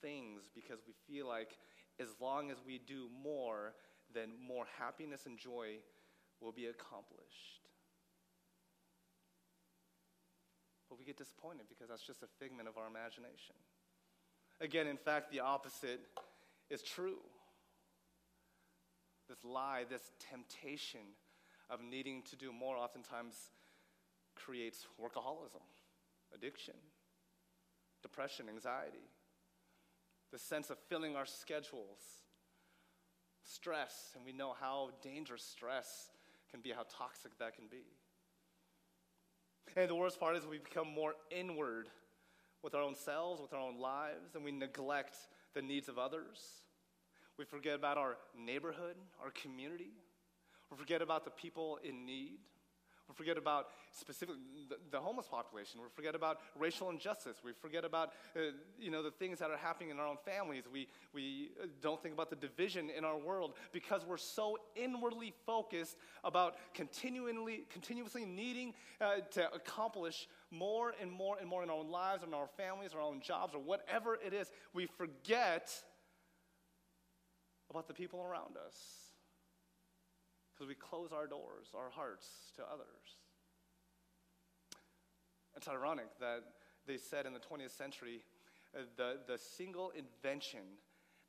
things 0.03 0.43
because 0.55 0.81
we 0.87 0.95
feel 1.07 1.27
like 1.27 1.57
as 1.99 2.09
long 2.21 2.51
as 2.51 2.59
we 2.67 2.79
do 2.79 3.09
more, 3.23 3.73
then 4.13 4.31
more 4.47 4.67
happiness 4.79 5.27
and 5.27 5.39
joy 5.39 5.77
will 6.41 6.53
be 6.53 6.67
accomplished. 6.67 7.66
But 10.97 11.05
we 11.05 11.07
get 11.07 11.19
disappointed 11.19 11.67
because 11.69 11.91
that's 11.91 12.07
just 12.07 12.23
a 12.23 12.27
figment 12.41 12.69
of 12.69 12.79
our 12.79 12.87
imagination. 12.87 13.55
Again, 14.63 14.87
in 14.87 14.97
fact, 14.97 15.31
the 15.31 15.41
opposite 15.41 16.01
is 16.71 16.81
true. 16.81 17.19
This 19.29 19.45
lie, 19.45 19.85
this 19.89 20.13
temptation 20.31 21.01
of 21.69 21.81
needing 21.83 22.23
to 22.31 22.37
do 22.37 22.51
more 22.51 22.79
oftentimes 22.79 23.35
creates 24.37 24.87
workaholism, 24.99 25.61
addiction, 26.35 26.75
depression, 28.03 28.47
anxiety, 28.49 29.11
the 30.33 30.39
sense 30.39 30.71
of 30.71 30.79
filling 30.89 31.15
our 31.15 31.27
schedules, 31.27 32.25
stress, 33.45 34.13
and 34.15 34.25
we 34.25 34.33
know 34.33 34.55
how 34.59 34.91
dangerous 35.03 35.43
stress 35.43 36.09
can 36.51 36.61
be, 36.61 36.71
how 36.71 36.87
toxic 36.89 37.37
that 37.39 37.55
can 37.55 37.67
be. 37.71 37.85
And 39.75 39.91
the 39.91 39.95
worst 39.95 40.21
part 40.21 40.37
is 40.37 40.47
we 40.47 40.59
become 40.59 40.89
more 40.89 41.15
inward 41.31 41.89
with 42.63 42.75
our 42.75 42.83
own 42.83 42.95
selves, 42.95 43.41
with 43.41 43.53
our 43.53 43.61
own 43.61 43.79
lives, 43.79 44.35
and 44.35 44.45
we 44.45 44.53
neglect 44.53 45.17
the 45.55 45.63
needs 45.63 45.89
of 45.89 45.99
others. 45.99 46.63
We 47.39 47.45
forget 47.45 47.75
about 47.75 47.99
our 47.99 48.17
neighborhood, 48.39 48.97
our 49.23 49.31
community. 49.31 49.91
We 50.71 50.77
forget 50.77 51.03
about 51.03 51.25
the 51.25 51.31
people 51.31 51.79
in 51.85 52.07
need. 52.07 52.39
We 53.09 53.15
forget 53.15 53.39
about 53.39 53.69
specifically 53.93 54.37
the, 54.91 54.99
homeless 54.99 55.29
population. 55.29 55.81
We 55.81 55.87
forget 55.95 56.17
about 56.17 56.39
racial 56.59 56.91
injustice. 56.91 57.37
We 57.45 57.53
forget 57.53 57.85
about 57.85 58.11
uh, 58.35 58.41
you 58.81 58.91
know 58.91 59.03
the 59.03 59.13
things 59.13 59.39
that 59.39 59.51
are 59.51 59.57
happening 59.57 59.91
in 59.91 60.01
our 60.01 60.07
own 60.07 60.17
families. 60.25 60.65
We 60.73 60.89
we 61.15 61.51
uh, 61.63 61.67
don't 61.81 62.03
think 62.03 62.15
about 62.15 62.31
the 62.31 62.37
division 62.37 62.91
in 62.91 63.05
our 63.05 63.17
world 63.17 63.55
because 63.73 64.05
we're 64.05 64.17
so 64.17 64.59
inwardly 64.75 65.33
focused 65.47 65.97
about 66.25 66.57
continually 66.75 67.65
continuously 67.71 68.25
needing 68.25 68.75
uh, 69.01 69.19
to 69.33 69.53
accomplish 69.55 70.29
more 70.51 70.93
and 71.01 71.11
more 71.11 71.39
and 71.39 71.49
more 71.49 71.63
in 71.63 71.71
our 71.71 71.77
own 71.77 71.91
lives, 71.91 72.25
in 72.25 72.35
our 72.35 72.49
families, 72.57 72.93
our 72.93 73.01
own 73.01 73.21
jobs, 73.21 73.55
or 73.55 73.61
whatever 73.61 74.17
it 74.17 74.33
is. 74.33 74.51
We 74.75 74.87
forget 74.87 75.73
about 77.71 77.87
the 77.87 77.95
people 77.95 78.21
around 78.21 78.57
us. 78.57 79.06
Because 80.57 80.69
we 80.69 80.75
close 80.75 81.11
our 81.13 81.27
doors, 81.27 81.69
our 81.77 81.91
hearts 81.91 82.27
to 82.57 82.63
others. 82.63 83.21
It's 85.57 85.69
ironic 85.69 86.07
that 86.21 86.45
they 86.87 86.97
said 86.97 87.27
in 87.27 87.33
the 87.33 87.41
20th 87.41 87.77
century 87.77 88.23
uh, 88.75 88.81
the, 88.97 89.19
the 89.27 89.39
single 89.39 89.91
invention 89.91 90.61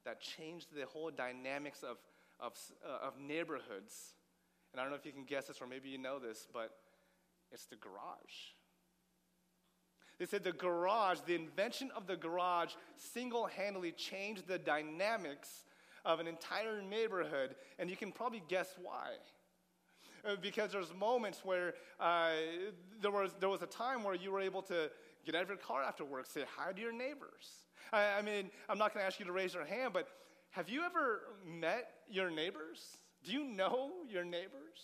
that 0.05 0.21
changed 0.21 0.67
the 0.75 0.85
whole 0.85 1.11
dynamics 1.11 1.83
of, 1.83 1.97
of, 2.39 2.53
uh, 2.85 3.07
of 3.07 3.19
neighborhoods, 3.19 4.13
and 4.71 4.79
I 4.79 4.83
don't 4.83 4.91
know 4.91 4.97
if 4.97 5.05
you 5.05 5.11
can 5.11 5.23
guess 5.23 5.47
this 5.47 5.61
or 5.61 5.67
maybe 5.67 5.89
you 5.89 5.97
know 5.97 6.19
this, 6.19 6.47
but 6.53 6.71
it's 7.51 7.65
the 7.65 7.75
garage. 7.75 8.53
They 10.19 10.25
said 10.25 10.43
the 10.43 10.51
garage, 10.51 11.19
the 11.25 11.35
invention 11.35 11.91
of 11.95 12.07
the 12.07 12.15
garage, 12.15 12.71
single 12.95 13.45
handedly 13.45 13.91
changed 13.91 14.47
the 14.47 14.57
dynamics 14.57 15.65
of 16.07 16.21
an 16.21 16.27
entire 16.27 16.81
neighborhood, 16.81 17.55
and 17.77 17.89
you 17.89 17.97
can 17.97 18.13
probably 18.13 18.41
guess 18.47 18.73
why. 18.81 19.09
Uh, 20.25 20.35
because 20.41 20.71
there's 20.71 20.93
moments 20.95 21.41
where 21.43 21.73
uh, 21.99 22.31
there, 23.01 23.11
was, 23.11 23.31
there 23.41 23.49
was 23.49 23.61
a 23.61 23.67
time 23.67 24.03
where 24.03 24.15
you 24.15 24.31
were 24.31 24.39
able 24.39 24.61
to 24.61 24.89
get 25.25 25.35
out 25.35 25.43
of 25.43 25.49
your 25.49 25.57
car 25.57 25.83
after 25.83 26.05
work, 26.05 26.25
say 26.25 26.43
hi 26.55 26.71
to 26.71 26.81
your 26.81 26.93
neighbors. 26.93 27.65
I, 27.91 28.19
I 28.19 28.21
mean, 28.21 28.49
I'm 28.69 28.77
not 28.77 28.93
going 28.93 29.03
to 29.03 29.07
ask 29.07 29.19
you 29.19 29.25
to 29.25 29.33
raise 29.33 29.53
your 29.53 29.65
hand, 29.65 29.91
but 29.93 30.07
have 30.51 30.69
you 30.69 30.83
ever 30.83 31.21
met 31.45 31.91
your 32.09 32.31
neighbors? 32.31 32.97
Do 33.25 33.33
you 33.33 33.43
know 33.43 33.91
your 34.09 34.23
neighbors? 34.23 34.79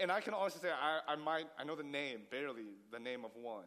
And 0.00 0.12
I 0.12 0.20
can 0.20 0.34
honestly 0.34 0.60
say 0.62 0.70
I, 0.70 1.00
I 1.12 1.16
might, 1.16 1.46
I 1.58 1.64
know 1.64 1.74
the 1.74 1.82
name, 1.82 2.20
barely 2.30 2.62
the 2.92 3.00
name 3.00 3.24
of 3.24 3.32
one. 3.34 3.64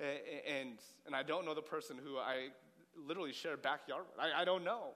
And, 0.00 0.78
and 1.06 1.14
I 1.14 1.22
don't 1.22 1.44
know 1.44 1.54
the 1.54 1.62
person 1.62 1.96
who 2.02 2.16
I 2.16 2.48
literally 3.06 3.32
share 3.32 3.56
backyard 3.56 4.04
with. 4.10 4.18
I, 4.18 4.42
I 4.42 4.44
don't 4.44 4.64
know. 4.64 4.94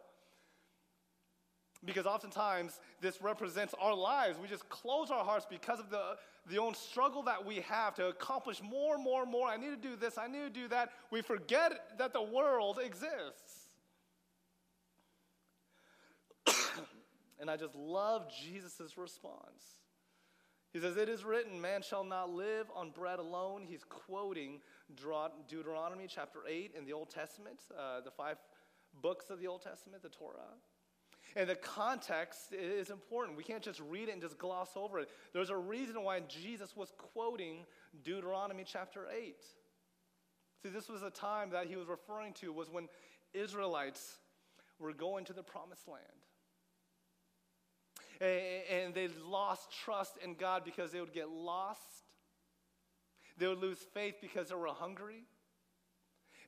Because 1.85 2.07
oftentimes 2.07 2.79
this 3.01 3.21
represents 3.21 3.75
our 3.81 3.95
lives. 3.95 4.39
We 4.41 4.49
just 4.49 4.69
close 4.69 5.11
our 5.11 5.25
hearts 5.25 5.47
because 5.49 5.81
of 5.81 5.91
the, 5.91 6.17
the 6.49 6.59
own 6.59 6.75
struggle 6.75 7.23
that 7.25 7.45
we 7.45 7.57
have 7.57 7.95
to 7.97 8.07
accomplish 8.07 8.63
more, 8.63 8.99
more, 8.99 9.27
more. 9.27 9.49
I 9.49 9.57
need 9.57 9.71
to 9.71 9.89
do 9.89 9.97
this, 9.97 10.17
I 10.17 10.29
need 10.29 10.43
to 10.43 10.51
do 10.51 10.69
that. 10.69 10.91
We 11.11 11.23
forget 11.23 11.99
that 11.99 12.13
the 12.13 12.23
world 12.23 12.79
exists. 12.83 13.63
and 17.41 17.51
I 17.51 17.57
just 17.57 17.75
love 17.75 18.31
Jesus' 18.31 18.97
response. 18.97 19.81
He 20.73 20.79
says, 20.79 20.97
It 20.97 21.09
is 21.09 21.25
written, 21.25 21.61
man 21.61 21.83
shall 21.83 22.05
not 22.05 22.31
live 22.31 22.67
on 22.75 22.91
bread 22.91 23.19
alone. 23.19 23.65
He's 23.69 23.85
quoting 23.85 24.61
Deuteronomy 25.49 26.07
chapter 26.09 26.41
8 26.49 26.73
in 26.77 26.85
the 26.85 26.93
Old 26.93 27.11
Testament, 27.11 27.61
uh, 27.77 28.01
the 28.01 28.11
five 28.11 28.39
books 29.03 29.31
of 29.31 29.39
the 29.39 29.47
Old 29.47 29.63
Testament, 29.63 30.03
the 30.03 30.09
Torah. 30.09 30.55
And 31.35 31.49
the 31.49 31.55
context 31.55 32.53
is 32.53 32.91
important. 32.91 33.37
We 33.37 33.45
can't 33.45 33.63
just 33.63 33.81
read 33.81 34.09
it 34.09 34.13
and 34.13 34.21
just 34.21 34.39
gloss 34.39 34.71
over 34.77 34.99
it. 34.99 35.09
There's 35.33 35.51
a 35.51 35.57
reason 35.57 36.03
why 36.03 36.21
Jesus 36.21 36.77
was 36.77 36.93
quoting 36.97 37.65
Deuteronomy 38.05 38.65
chapter 38.67 39.07
8. 39.11 39.37
See, 40.63 40.69
this 40.69 40.89
was 40.89 41.03
a 41.03 41.11
time 41.11 41.51
that 41.51 41.67
he 41.67 41.77
was 41.77 41.89
referring 41.89 42.35
to 42.35 42.53
was 42.53 42.71
when 42.71 42.89
Israelites 43.33 44.19
were 44.79 44.93
going 44.93 45.25
to 45.27 45.33
the 45.33 45.43
promised 45.43 45.89
land 45.89 46.03
and 48.23 48.95
they 48.95 49.09
lost 49.29 49.73
trust 49.85 50.17
in 50.23 50.35
God 50.35 50.65
because 50.65 50.93
they 50.93 51.01
would 51.01 51.13
get 51.13 51.29
lost. 51.29 51.81
They 53.39 53.49
would 53.49 53.61
lose 53.61 53.79
faith 53.95 54.17
because 54.21 54.49
they 54.49 54.55
were 54.55 54.69
hungry. 54.69 55.25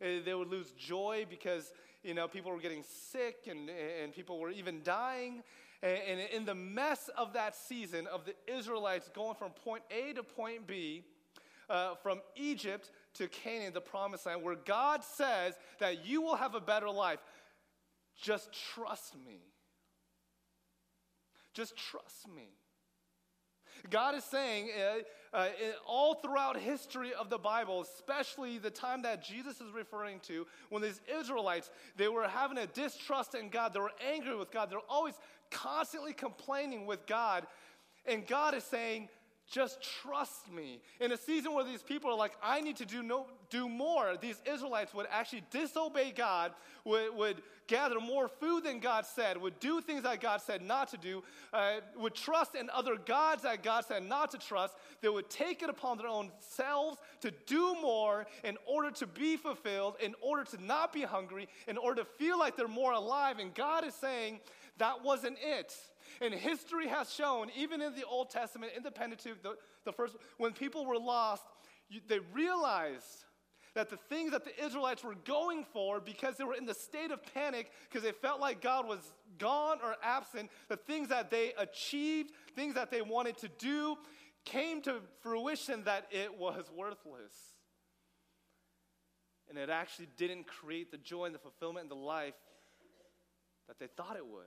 They 0.00 0.34
would 0.34 0.48
lose 0.48 0.70
joy 0.72 1.26
because, 1.28 1.72
you 2.04 2.14
know, 2.14 2.28
people 2.28 2.52
were 2.52 2.60
getting 2.60 2.84
sick 2.84 3.48
and, 3.50 3.70
and 4.02 4.12
people 4.12 4.38
were 4.38 4.50
even 4.50 4.82
dying. 4.84 5.42
And 5.82 6.20
in 6.32 6.44
the 6.44 6.54
mess 6.54 7.10
of 7.16 7.32
that 7.34 7.56
season 7.56 8.06
of 8.06 8.22
the 8.24 8.34
Israelites 8.46 9.10
going 9.14 9.34
from 9.34 9.50
point 9.50 9.82
A 9.90 10.12
to 10.14 10.22
point 10.22 10.66
B, 10.66 11.04
uh, 11.68 11.94
from 11.96 12.20
Egypt 12.36 12.90
to 13.14 13.28
Canaan, 13.28 13.72
the 13.72 13.80
promised 13.80 14.26
land, 14.26 14.42
where 14.42 14.54
God 14.54 15.02
says 15.02 15.54
that 15.78 16.06
you 16.06 16.22
will 16.22 16.36
have 16.36 16.54
a 16.54 16.60
better 16.60 16.90
life, 16.90 17.18
just 18.20 18.50
trust 18.74 19.14
me. 19.26 19.40
Just 21.52 21.76
trust 21.76 22.28
me. 22.34 22.48
God 23.90 24.14
is 24.14 24.24
saying 24.24 24.70
uh, 25.32 25.36
uh, 25.36 25.48
all 25.86 26.14
throughout 26.14 26.56
history 26.56 27.12
of 27.12 27.28
the 27.30 27.38
Bible, 27.38 27.82
especially 27.82 28.58
the 28.58 28.70
time 28.70 29.02
that 29.02 29.22
Jesus 29.22 29.60
is 29.60 29.72
referring 29.74 30.20
to, 30.20 30.46
when 30.70 30.82
these 30.82 31.00
Israelites, 31.20 31.70
they 31.96 32.08
were 32.08 32.28
having 32.28 32.58
a 32.58 32.66
distrust 32.66 33.34
in 33.34 33.48
God, 33.48 33.74
they 33.74 33.80
were 33.80 33.92
angry 34.12 34.36
with 34.36 34.50
God, 34.50 34.70
they're 34.70 34.78
always 34.88 35.14
constantly 35.50 36.12
complaining 36.12 36.86
with 36.86 37.06
God. 37.06 37.46
And 38.06 38.26
God 38.26 38.54
is 38.54 38.64
saying, 38.64 39.08
just 39.50 39.82
trust 40.02 40.50
me. 40.52 40.80
In 41.00 41.12
a 41.12 41.16
season 41.16 41.52
where 41.52 41.64
these 41.64 41.82
people 41.82 42.10
are 42.10 42.16
like, 42.16 42.32
I 42.42 42.60
need 42.60 42.76
to 42.76 42.86
do, 42.86 43.02
no, 43.02 43.26
do 43.50 43.68
more, 43.68 44.16
these 44.20 44.40
Israelites 44.50 44.94
would 44.94 45.06
actually 45.10 45.44
disobey 45.50 46.12
God, 46.16 46.52
would, 46.84 47.14
would 47.14 47.42
gather 47.66 48.00
more 48.00 48.28
food 48.28 48.64
than 48.64 48.80
God 48.80 49.06
said, 49.06 49.36
would 49.36 49.60
do 49.60 49.80
things 49.80 50.02
that 50.02 50.20
God 50.20 50.40
said 50.40 50.62
not 50.62 50.88
to 50.88 50.96
do, 50.96 51.22
uh, 51.52 51.76
would 51.96 52.14
trust 52.14 52.54
in 52.54 52.70
other 52.70 52.96
gods 52.96 53.42
that 53.42 53.62
God 53.62 53.84
said 53.84 54.02
not 54.02 54.30
to 54.32 54.38
trust. 54.38 54.74
They 55.02 55.08
would 55.08 55.30
take 55.30 55.62
it 55.62 55.68
upon 55.68 55.98
their 55.98 56.08
own 56.08 56.30
selves 56.40 56.98
to 57.20 57.32
do 57.46 57.74
more 57.80 58.26
in 58.44 58.56
order 58.66 58.90
to 58.92 59.06
be 59.06 59.36
fulfilled, 59.36 59.96
in 60.00 60.14
order 60.20 60.44
to 60.44 60.64
not 60.64 60.92
be 60.92 61.02
hungry, 61.02 61.48
in 61.68 61.76
order 61.76 62.02
to 62.02 62.08
feel 62.18 62.38
like 62.38 62.56
they're 62.56 62.66
more 62.66 62.92
alive. 62.92 63.38
And 63.38 63.54
God 63.54 63.84
is 63.84 63.94
saying 63.94 64.40
that 64.78 65.04
wasn't 65.04 65.36
it. 65.42 65.74
And 66.20 66.32
history 66.32 66.88
has 66.88 67.12
shown, 67.12 67.50
even 67.56 67.80
in 67.82 67.94
the 67.94 68.04
Old 68.04 68.30
Testament, 68.30 68.72
in 68.76 68.82
the 68.82 68.90
Pentateuch, 68.90 69.42
the, 69.42 69.56
the 69.84 69.92
first, 69.92 70.16
when 70.38 70.52
people 70.52 70.86
were 70.86 70.98
lost, 70.98 71.44
you, 71.88 72.00
they 72.06 72.20
realized 72.32 73.24
that 73.74 73.90
the 73.90 73.98
things 74.08 74.30
that 74.30 74.44
the 74.44 74.64
Israelites 74.64 75.02
were 75.02 75.16
going 75.24 75.64
for, 75.72 76.00
because 76.00 76.36
they 76.36 76.44
were 76.44 76.54
in 76.54 76.64
the 76.64 76.74
state 76.74 77.10
of 77.10 77.20
panic, 77.34 77.70
because 77.88 78.04
they 78.04 78.12
felt 78.12 78.40
like 78.40 78.60
God 78.60 78.86
was 78.86 79.00
gone 79.38 79.78
or 79.82 79.96
absent, 80.02 80.50
the 80.68 80.76
things 80.76 81.08
that 81.08 81.30
they 81.30 81.52
achieved, 81.58 82.30
things 82.54 82.74
that 82.74 82.90
they 82.90 83.02
wanted 83.02 83.36
to 83.38 83.48
do, 83.58 83.96
came 84.44 84.80
to 84.82 85.00
fruition 85.22 85.82
that 85.84 86.06
it 86.12 86.38
was 86.38 86.64
worthless. 86.76 87.32
And 89.48 89.58
it 89.58 89.70
actually 89.70 90.08
didn't 90.16 90.46
create 90.46 90.90
the 90.90 90.98
joy 90.98 91.24
and 91.24 91.34
the 91.34 91.38
fulfillment 91.38 91.84
and 91.84 91.90
the 91.90 92.04
life 92.04 92.34
that 93.66 93.78
they 93.78 93.88
thought 93.96 94.16
it 94.16 94.26
would. 94.26 94.44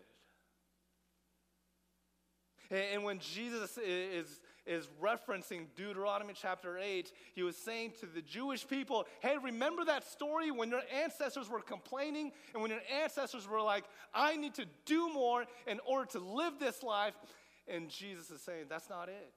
And 2.70 3.04
when 3.04 3.20
Jesus 3.20 3.78
is, 3.78 4.42
is 4.66 4.90
referencing 5.02 5.68
Deuteronomy 5.76 6.34
chapter 6.36 6.78
8, 6.78 7.12
he 7.34 7.44
was 7.44 7.56
saying 7.56 7.94
to 8.02 8.06
the 8.06 8.22
Jewish 8.22 8.68
people, 8.68 9.06
hey, 9.22 9.38
remember 9.42 9.86
that 9.86 10.06
story 10.06 10.52
when 10.52 10.70
your 10.70 10.82
ancestors 11.04 11.50
were 11.50 11.62
complaining 11.62 12.32
and 12.54 12.62
when 12.62 12.72
your 12.72 12.82
ancestors 13.02 13.48
were 13.48 13.62
like, 13.62 13.86
I 14.14 14.36
need 14.36 14.56
to 14.56 14.66
do 14.86 15.12
more 15.14 15.46
in 15.66 15.80
order 15.86 16.06
to 16.12 16.20
live 16.20 16.54
this 16.60 16.84
life? 16.84 17.14
And 17.68 17.90
Jesus 17.90 18.30
is 18.30 18.42
saying, 18.42 18.66
that's 18.70 18.90
not 18.90 19.08
it. 19.08 19.34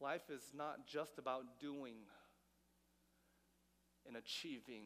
Life 0.00 0.30
is 0.30 0.42
not 0.56 0.86
just 0.86 1.18
about 1.18 1.60
doing 1.60 1.96
and 4.06 4.16
achieving 4.16 4.84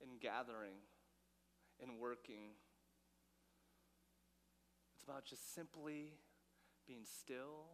and 0.00 0.20
gathering 0.20 0.76
and 1.82 1.98
working 1.98 2.52
it's 5.02 5.08
about 5.08 5.24
just 5.24 5.52
simply 5.52 6.12
being 6.86 7.04
still 7.18 7.66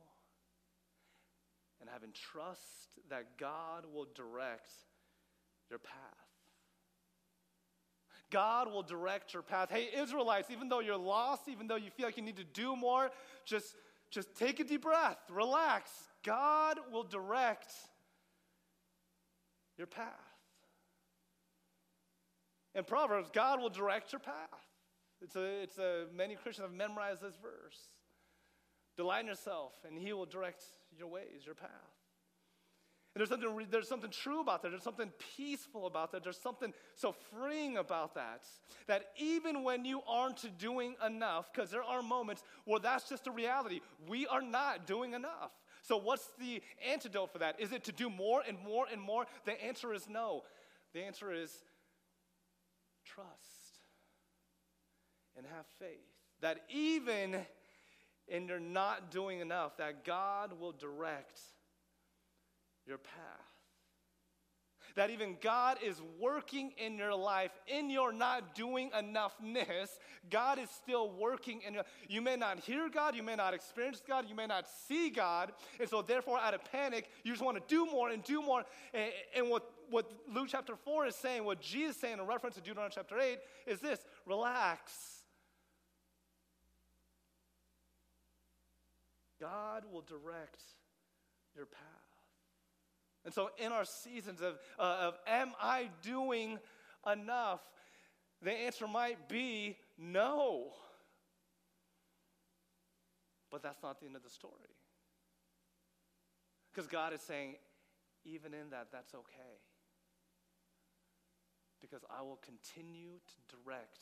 and 1.79 1.91
having 1.91 2.11
trust 2.13 2.63
that 3.11 3.37
God 3.39 3.85
will 3.93 4.07
direct 4.15 4.73
your 5.69 5.79
path. 5.79 5.93
God 8.31 8.73
will 8.73 8.83
direct 8.83 9.35
your 9.35 9.43
path. 9.43 9.69
Hey, 9.71 9.89
Israelites, 9.95 10.51
even 10.51 10.71
though 10.71 10.81
you're 10.81 10.97
lost, 10.97 11.49
even 11.49 11.67
though 11.67 11.77
you 11.77 11.91
feel 11.91 12.07
like 12.07 12.17
you 12.17 12.23
need 12.23 12.37
to 12.39 12.45
do 12.45 12.75
more, 12.75 13.11
just, 13.45 13.77
just 14.11 14.35
take 14.35 14.59
a 14.61 14.65
deep 14.65 14.83
breath, 14.83 15.19
relax. 15.31 15.91
God 16.25 16.79
will 16.91 17.05
direct 17.05 17.73
your 19.77 19.87
path. 19.87 20.09
In 22.75 22.85
Proverbs, 22.85 23.29
God 23.35 23.61
will 23.61 23.71
direct 23.71 24.13
your 24.13 24.21
path. 24.21 24.68
It's 25.23 25.37
a, 25.37 25.63
it's 25.63 25.79
a, 25.79 26.05
many 26.15 26.35
Christians 26.37 26.69
have 26.69 26.77
memorized 26.77 27.23
this 27.23 27.35
verse. 27.41 27.89
Delight 28.97 29.21
in 29.21 29.27
yourself, 29.27 29.73
and 29.87 29.99
He 29.99 30.13
will 30.13 30.27
direct 30.27 30.65
your 30.97 31.09
ways, 31.09 31.45
your 31.45 31.55
path. 31.55 31.69
And 33.15 33.21
there's 33.21 33.31
something, 33.31 33.67
there's 33.71 33.89
something 33.89 34.11
true 34.11 34.41
about 34.41 34.63
that. 34.63 34.71
There's 34.71 34.83
something 34.83 35.11
peaceful 35.37 35.87
about 35.87 36.13
that. 36.13 36.23
There's 36.23 36.41
something 36.41 36.73
so 36.95 37.15
freeing 37.33 37.77
about 37.77 38.15
that. 38.15 38.43
That 38.87 39.07
even 39.17 39.65
when 39.65 39.85
you 39.85 40.03
aren't 40.07 40.57
doing 40.59 40.95
enough, 41.05 41.53
because 41.53 41.71
there 41.71 41.83
are 41.83 42.03
moments 42.03 42.45
where 42.65 42.79
that's 42.79 43.09
just 43.09 43.27
a 43.27 43.33
reality, 43.33 43.81
we 44.09 44.27
are 44.27 44.43
not 44.43 44.87
doing 44.87 45.15
enough. 45.15 45.51
So, 45.83 45.97
what's 45.97 46.29
the 46.39 46.63
antidote 46.89 47.33
for 47.33 47.39
that? 47.39 47.59
Is 47.59 47.73
it 47.73 47.85
to 47.85 47.93
do 47.93 48.11
more 48.11 48.43
and 48.47 48.59
more 48.65 48.87
and 48.91 49.01
more? 49.01 49.27
The 49.47 49.65
answer 49.65 49.95
is 49.95 50.09
no. 50.09 50.43
The 50.93 51.03
answer 51.03 51.33
is 51.33 51.53
trust 53.05 53.68
and 55.39 55.47
have 55.55 55.67
faith. 55.79 56.05
that 56.41 56.59
even 56.69 57.37
in 58.29 58.47
your 58.47 58.61
not 58.61 59.11
doing 59.11 59.41
enough, 59.41 59.77
that 59.79 60.05
God 60.05 60.59
will 60.61 60.73
direct 60.73 61.41
your 62.87 62.99
path. 62.99 63.15
That 64.95 65.11
even 65.11 65.37
God 65.41 65.79
is 65.85 66.01
working 66.19 66.73
in 66.77 66.99
your 66.99 67.15
life, 67.15 67.53
in 67.69 67.89
your 67.89 68.13
not 68.13 68.55
doing 68.55 68.91
enoughness, 68.91 69.91
God 70.29 70.59
is 70.59 70.69
still 70.71 71.11
working 71.11 71.61
in 71.67 71.75
your 71.75 71.85
You 72.09 72.21
may 72.21 72.37
not 72.37 72.59
hear 72.59 72.89
God, 72.89 73.15
you 73.15 73.23
may 73.23 73.37
not 73.37 73.55
experience 73.55 74.03
God, 74.07 74.25
you 74.29 74.35
may 74.35 74.47
not 74.47 74.67
see 74.89 75.11
God, 75.11 75.53
and 75.79 75.89
so 75.89 76.03
therefore 76.03 76.39
out 76.39 76.55
of 76.55 76.65
panic, 76.73 77.09
you 77.23 77.33
just 77.33 77.45
want 77.45 77.57
to 77.57 77.63
do 77.69 77.87
more 77.87 78.11
and 78.11 78.25
do 78.25 78.43
more. 78.43 78.65
And, 78.93 79.13
and 79.37 79.51
what, 79.51 79.71
what 79.89 80.11
Luke 80.33 80.49
chapter 80.51 80.75
4 80.75 81.07
is 81.07 81.15
saying, 81.15 81.45
what 81.45 81.61
Jesus 81.61 81.95
is 81.95 82.01
saying 82.01 82.19
in 82.19 82.27
reference 82.27 82.57
to 82.57 82.61
Deuteronomy 82.61 82.93
chapter 82.95 83.19
8 83.21 83.39
is 83.67 83.79
this 83.79 84.01
relax. 84.27 85.18
God 89.41 89.85
will 89.91 90.03
direct 90.03 90.63
your 91.55 91.67
path. 91.67 91.83
And 93.25 93.35
so, 93.35 93.51
in 93.59 93.73
our 93.73 93.85
seasons 93.85 94.41
of, 94.41 94.59
uh, 94.79 95.09
of 95.09 95.15
am 95.27 95.53
I 95.61 95.91
doing 96.03 96.59
enough? 97.11 97.61
The 98.43 98.53
answer 98.53 98.87
might 98.87 99.29
be 99.29 99.77
no. 99.99 100.73
But 103.51 103.63
that's 103.63 103.83
not 103.83 104.01
the 104.01 104.07
end 104.07 104.17
of 104.17 104.23
the 104.23 104.31
story. 104.31 104.53
Because 106.73 106.87
God 106.87 107.13
is 107.13 107.21
saying, 107.21 107.57
even 108.25 108.55
in 108.55 108.71
that, 108.71 108.89
that's 108.93 109.15
okay. 109.15 109.59
Because 111.81 112.05
I 112.11 112.23
will 112.23 112.41
continue 112.45 113.19
to 113.27 113.57
direct 113.57 113.99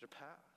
your 0.00 0.08
path. 0.08 0.55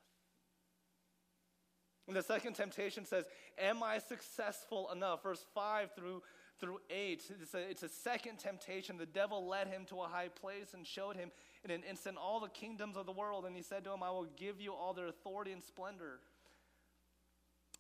And 2.09 2.17
the 2.17 2.23
second 2.23 2.53
temptation 2.53 3.05
says, 3.05 3.25
Am 3.59 3.83
I 3.83 3.99
successful 3.99 4.89
enough? 4.91 5.21
Verse 5.21 5.45
5 5.53 5.91
through, 5.95 6.23
through 6.59 6.79
8. 6.89 7.31
It's 7.39 7.53
a, 7.53 7.59
it's 7.59 7.83
a 7.83 7.87
second 7.87 8.39
temptation. 8.39 8.97
The 8.97 9.05
devil 9.05 9.47
led 9.47 9.67
him 9.67 9.85
to 9.89 10.01
a 10.01 10.07
high 10.07 10.29
place 10.29 10.73
and 10.73 10.87
showed 10.87 11.17
him 11.17 11.29
in 11.63 11.69
an 11.69 11.83
instant 11.87 12.17
all 12.17 12.39
the 12.39 12.49
kingdoms 12.49 12.97
of 12.97 13.05
the 13.05 13.11
world. 13.11 13.45
And 13.45 13.55
he 13.55 13.61
said 13.61 13.83
to 13.83 13.93
him, 13.93 14.01
I 14.01 14.09
will 14.09 14.25
give 14.37 14.59
you 14.59 14.73
all 14.73 14.95
their 14.95 15.05
authority 15.05 15.51
and 15.51 15.63
splendor. 15.63 16.17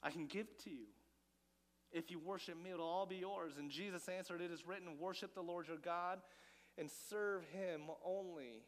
I 0.03 0.11
can 0.11 0.27
give 0.27 0.45
to 0.65 0.69
you. 0.69 0.85
If 1.91 2.11
you 2.11 2.19
worship 2.19 2.61
me, 2.63 2.69
it'll 2.69 2.85
all 2.85 3.07
be 3.07 3.15
yours. 3.15 3.53
And 3.57 3.71
Jesus 3.71 4.07
answered, 4.07 4.41
It 4.41 4.51
is 4.51 4.67
written, 4.67 4.99
Worship 4.99 5.33
the 5.33 5.41
Lord 5.41 5.67
your 5.67 5.77
God 5.77 6.19
and 6.77 6.87
serve 7.09 7.45
him 7.45 7.81
only. 8.05 8.61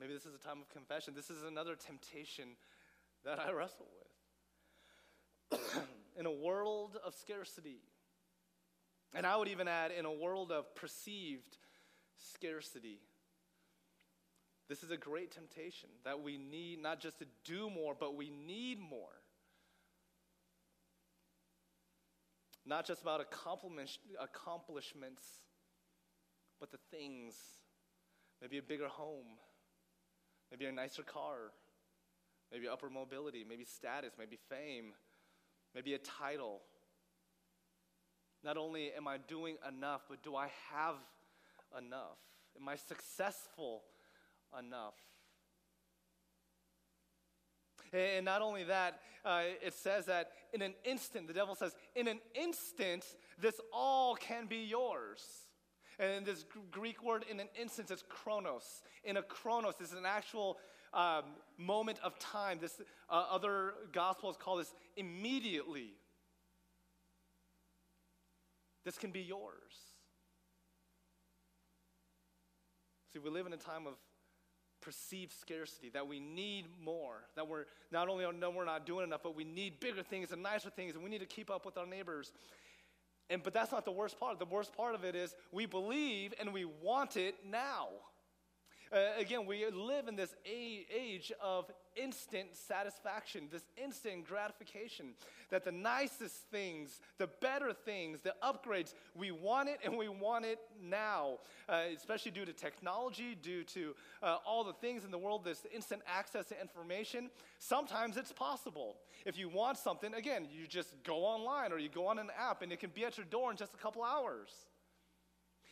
Maybe 0.00 0.14
this 0.14 0.24
is 0.24 0.34
a 0.34 0.38
time 0.38 0.62
of 0.62 0.70
confession. 0.70 1.12
This 1.14 1.28
is 1.28 1.42
another 1.42 1.76
temptation 1.76 2.56
that 3.24 3.38
I 3.38 3.52
wrestle 3.52 3.86
with. 5.50 5.60
in 6.18 6.24
a 6.24 6.30
world 6.30 6.98
of 7.04 7.14
scarcity, 7.14 7.82
and 9.14 9.26
I 9.26 9.36
would 9.36 9.48
even 9.48 9.68
add, 9.68 9.90
in 9.90 10.06
a 10.06 10.12
world 10.12 10.52
of 10.52 10.74
perceived 10.74 11.58
scarcity, 12.16 13.00
this 14.70 14.82
is 14.82 14.90
a 14.90 14.96
great 14.96 15.32
temptation 15.32 15.90
that 16.04 16.22
we 16.22 16.38
need 16.38 16.80
not 16.80 17.00
just 17.00 17.18
to 17.18 17.26
do 17.44 17.68
more, 17.68 17.94
but 17.98 18.16
we 18.16 18.30
need 18.30 18.80
more. 18.80 19.20
Not 22.64 22.86
just 22.86 23.02
about 23.02 23.20
accomplishments, 23.20 23.98
but 26.60 26.70
the 26.70 26.78
things. 26.90 27.34
Maybe 28.40 28.58
a 28.58 28.62
bigger 28.62 28.88
home, 28.88 29.26
maybe 30.50 30.66
a 30.66 30.72
nicer 30.72 31.02
car, 31.02 31.52
maybe 32.52 32.68
upper 32.68 32.90
mobility, 32.90 33.44
maybe 33.48 33.64
status, 33.64 34.12
maybe 34.18 34.38
fame, 34.48 34.92
maybe 35.74 35.94
a 35.94 35.98
title. 35.98 36.60
Not 38.42 38.56
only 38.56 38.92
am 38.92 39.06
I 39.06 39.18
doing 39.18 39.56
enough, 39.68 40.02
but 40.08 40.22
do 40.22 40.34
I 40.34 40.48
have 40.72 40.96
enough? 41.78 42.18
Am 42.60 42.68
I 42.68 42.76
successful 42.76 43.82
enough? 44.58 44.94
And 47.92 48.24
not 48.24 48.40
only 48.40 48.64
that, 48.64 49.00
uh, 49.24 49.42
it 49.64 49.74
says 49.74 50.06
that 50.06 50.30
in 50.52 50.62
an 50.62 50.74
instant, 50.84 51.26
the 51.26 51.34
devil 51.34 51.54
says, 51.54 51.74
in 51.94 52.06
an 52.08 52.20
instant, 52.34 53.04
this 53.40 53.60
all 53.72 54.14
can 54.14 54.46
be 54.46 54.64
yours. 54.64 55.22
And 56.00 56.24
this 56.24 56.46
Greek 56.70 57.04
word 57.04 57.26
in 57.30 57.40
an 57.40 57.48
instance, 57.60 57.90
is 57.90 58.02
chronos. 58.08 58.82
In 59.04 59.18
a 59.18 59.22
chronos, 59.22 59.74
this 59.78 59.92
is 59.92 59.98
an 59.98 60.06
actual 60.06 60.56
um, 60.94 61.24
moment 61.58 61.98
of 62.02 62.18
time. 62.18 62.58
This 62.58 62.80
uh, 63.10 63.26
other 63.30 63.74
gospels 63.92 64.36
call 64.40 64.56
this 64.56 64.72
immediately. 64.96 65.92
This 68.82 68.96
can 68.96 69.10
be 69.10 69.20
yours. 69.20 69.52
See, 73.12 73.18
we 73.18 73.28
live 73.28 73.46
in 73.46 73.52
a 73.52 73.58
time 73.58 73.86
of 73.86 73.94
perceived 74.80 75.32
scarcity, 75.38 75.90
that 75.90 76.06
we 76.06 76.20
need 76.20 76.64
more, 76.82 77.24
that 77.36 77.46
we're 77.46 77.66
not 77.92 78.08
only 78.08 78.24
no, 78.38 78.50
we're 78.50 78.64
not 78.64 78.86
doing 78.86 79.04
enough, 79.04 79.20
but 79.22 79.36
we 79.36 79.44
need 79.44 79.78
bigger 79.78 80.02
things 80.02 80.32
and 80.32 80.42
nicer 80.42 80.70
things, 80.70 80.94
and 80.94 81.04
we 81.04 81.10
need 81.10 81.20
to 81.20 81.26
keep 81.26 81.50
up 81.50 81.66
with 81.66 81.76
our 81.76 81.86
neighbors. 81.86 82.32
And, 83.30 83.42
but 83.42 83.54
that's 83.54 83.72
not 83.72 83.84
the 83.84 83.92
worst 83.92 84.18
part. 84.18 84.38
The 84.38 84.44
worst 84.44 84.76
part 84.76 84.94
of 84.94 85.04
it 85.04 85.14
is 85.14 85.34
we 85.52 85.64
believe 85.64 86.34
and 86.38 86.52
we 86.52 86.64
want 86.64 87.16
it 87.16 87.36
now. 87.48 87.88
Uh, 88.92 88.98
again, 89.18 89.46
we 89.46 89.64
live 89.70 90.08
in 90.08 90.16
this 90.16 90.34
age 90.44 91.32
of 91.40 91.70
instant 91.94 92.48
satisfaction, 92.56 93.44
this 93.50 93.62
instant 93.76 94.26
gratification. 94.26 95.14
That 95.50 95.64
the 95.64 95.70
nicest 95.72 96.34
things, 96.50 97.00
the 97.18 97.28
better 97.40 97.72
things, 97.72 98.20
the 98.20 98.34
upgrades, 98.42 98.94
we 99.14 99.30
want 99.30 99.68
it 99.68 99.78
and 99.84 99.96
we 99.96 100.08
want 100.08 100.44
it 100.44 100.58
now. 100.82 101.38
Uh, 101.68 101.82
especially 101.96 102.32
due 102.32 102.44
to 102.44 102.52
technology, 102.52 103.36
due 103.40 103.62
to 103.64 103.94
uh, 104.24 104.38
all 104.44 104.64
the 104.64 104.72
things 104.72 105.04
in 105.04 105.12
the 105.12 105.18
world, 105.18 105.44
this 105.44 105.64
instant 105.72 106.02
access 106.06 106.46
to 106.46 106.60
information. 106.60 107.30
Sometimes 107.60 108.16
it's 108.16 108.32
possible. 108.32 108.96
If 109.24 109.38
you 109.38 109.48
want 109.48 109.78
something, 109.78 110.14
again, 110.14 110.48
you 110.52 110.66
just 110.66 110.94
go 111.04 111.18
online 111.24 111.72
or 111.72 111.78
you 111.78 111.88
go 111.88 112.08
on 112.08 112.18
an 112.18 112.30
app 112.36 112.62
and 112.62 112.72
it 112.72 112.80
can 112.80 112.90
be 112.90 113.04
at 113.04 113.16
your 113.16 113.26
door 113.26 113.52
in 113.52 113.56
just 113.56 113.72
a 113.72 113.78
couple 113.78 114.02
hours. 114.02 114.50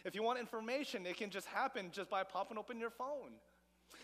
If 0.05 0.15
you 0.15 0.23
want 0.23 0.39
information, 0.39 1.07
it 1.07 1.17
can 1.17 1.31
just 1.31 1.47
happen 1.47 1.91
just 1.91 2.09
by 2.11 2.23
popping 2.25 2.59
open 2.59 2.79
your 2.79 2.91
phone. 2.91 3.33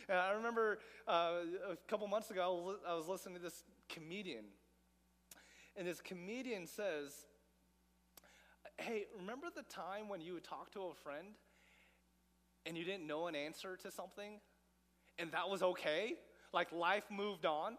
And 0.08 0.18
I 0.18 0.32
remember 0.32 0.78
uh, 1.08 1.32
a 1.70 1.76
couple 1.88 2.06
months 2.08 2.30
ago, 2.30 2.76
I 2.86 2.94
was 2.94 3.08
listening 3.08 3.36
to 3.36 3.40
this 3.40 3.64
comedian. 3.88 4.44
And 5.76 5.86
this 5.86 6.00
comedian 6.00 6.66
says, 6.66 7.26
Hey, 8.76 9.04
remember 9.16 9.46
the 9.54 9.62
time 9.62 10.08
when 10.08 10.20
you 10.20 10.34
would 10.34 10.44
talk 10.44 10.72
to 10.72 10.80
a 10.82 10.94
friend 10.94 11.28
and 12.66 12.76
you 12.76 12.84
didn't 12.84 13.06
know 13.06 13.28
an 13.28 13.36
answer 13.36 13.76
to 13.82 13.90
something? 13.90 14.40
And 15.18 15.30
that 15.30 15.48
was 15.48 15.62
okay? 15.62 16.14
Like 16.52 16.72
life 16.72 17.04
moved 17.10 17.46
on? 17.46 17.76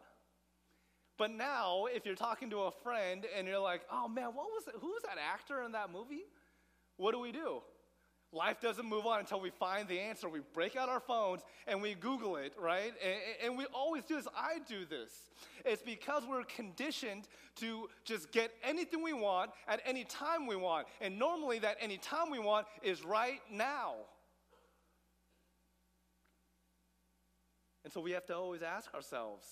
But 1.17 1.31
now, 1.31 1.85
if 1.85 2.05
you're 2.05 2.15
talking 2.15 2.49
to 2.49 2.61
a 2.63 2.71
friend 2.71 3.25
and 3.37 3.47
you're 3.47 3.59
like, 3.59 3.81
oh 3.91 4.07
man, 4.07 4.27
what 4.27 4.47
was 4.47 4.67
it? 4.67 4.75
Who 4.79 4.87
was 4.87 5.01
that 5.03 5.17
actor 5.17 5.63
in 5.63 5.73
that 5.73 5.91
movie? 5.91 6.23
What 6.97 7.11
do 7.11 7.19
we 7.19 7.31
do? 7.31 7.61
Life 8.31 8.59
doesn't 8.59 8.85
move 8.85 9.05
on 9.05 9.19
until 9.19 9.39
we 9.39 9.49
find 9.49 9.87
the 9.87 9.99
answer. 9.99 10.27
We 10.27 10.41
break 10.53 10.75
out 10.75 10.89
our 10.89 10.99
phones 10.99 11.41
and 11.67 11.81
we 11.81 11.93
Google 11.93 12.35
it, 12.35 12.53
right? 12.59 12.91
And, 13.03 13.15
and, 13.43 13.57
we 13.57 13.65
always 13.73 14.03
do 14.03 14.15
this. 14.15 14.27
I 14.35 14.59
do 14.67 14.85
this. 14.85 15.11
It's 15.63 15.81
because 15.81 16.23
we're 16.27 16.43
conditioned 16.43 17.29
to 17.57 17.87
just 18.03 18.31
get 18.31 18.51
anything 18.63 19.01
we 19.01 19.13
want 19.13 19.51
at 19.67 19.79
any 19.85 20.03
time 20.03 20.47
we 20.47 20.57
want. 20.57 20.87
And 20.99 21.17
normally, 21.17 21.59
that 21.59 21.77
any 21.79 21.97
time 21.97 22.29
we 22.29 22.39
want 22.39 22.67
is 22.83 23.05
right 23.05 23.39
now. 23.49 23.93
And 27.85 27.93
so 27.93 28.01
we 28.01 28.11
have 28.11 28.25
to 28.25 28.35
always 28.35 28.63
ask 28.63 28.93
ourselves 28.93 29.45